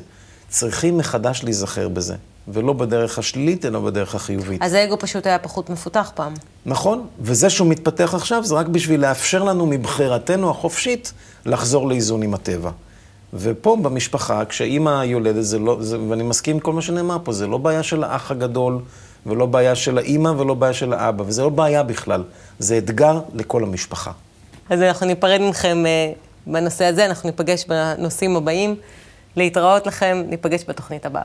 צריכים 0.48 0.98
מחדש 0.98 1.40
להיזכר 1.44 1.88
בזה, 1.88 2.14
ולא 2.48 2.72
בדרך 2.72 3.18
השלילית, 3.18 3.64
אלא 3.64 3.80
בדרך 3.80 4.14
החיובית. 4.14 4.62
אז 4.62 4.72
האגו 4.72 4.98
פשוט 4.98 5.26
היה 5.26 5.38
פחות 5.38 5.70
מפותח 5.70 6.12
פעם. 6.14 6.34
נכון, 6.66 7.06
וזה 7.20 7.50
שהוא 7.50 7.68
מתפתח 7.68 8.14
עכשיו 8.14 8.44
זה 8.44 8.54
רק 8.54 8.66
בשביל 8.66 9.00
לאפשר 9.00 9.44
לנו 9.44 9.66
מבחירתנו 9.66 10.50
החופשית 10.50 11.12
לחזור 11.46 11.88
לאיזון 11.88 12.22
עם 12.22 12.34
הטבע. 12.34 12.70
ופה 13.34 13.76
במשפחה, 13.82 14.44
כשאימא 14.44 15.04
יולדת, 15.04 15.44
זה 15.44 15.58
לא, 15.58 15.76
זה, 15.80 16.00
ואני 16.08 16.22
מסכים 16.22 16.56
עם 16.56 16.60
כל 16.60 16.72
מה 16.72 16.82
שנאמר 16.82 17.16
פה, 17.24 17.32
זה 17.32 17.46
לא 17.46 17.58
בעיה 17.58 17.82
של 17.82 18.04
האח 18.04 18.30
הגדול, 18.30 18.78
ולא 19.26 19.46
בעיה 19.46 19.74
של 19.74 19.98
האימא, 19.98 20.28
ולא 20.28 20.54
בעיה 20.54 20.72
של 20.72 20.92
האבא, 20.92 21.24
וזה 21.26 21.42
לא 21.42 21.48
בעיה 21.48 21.82
בכלל, 21.82 22.22
זה 22.58 22.78
אתגר 22.78 23.20
לכל 23.34 23.62
המשפחה. 23.62 24.10
אז 24.70 24.82
אנחנו 24.82 25.06
ניפרד 25.06 25.40
מכם 25.40 25.86
אה, 25.86 26.12
בנושא 26.46 26.84
הזה, 26.84 27.06
אנחנו 27.06 27.28
ניפגש 27.28 27.64
בנושאים 27.68 28.36
הבאים. 28.36 28.76
להתראות 29.36 29.86
לכם, 29.86 30.22
ניפגש 30.28 30.64
בתוכנית 30.68 31.06
הבאה. 31.06 31.22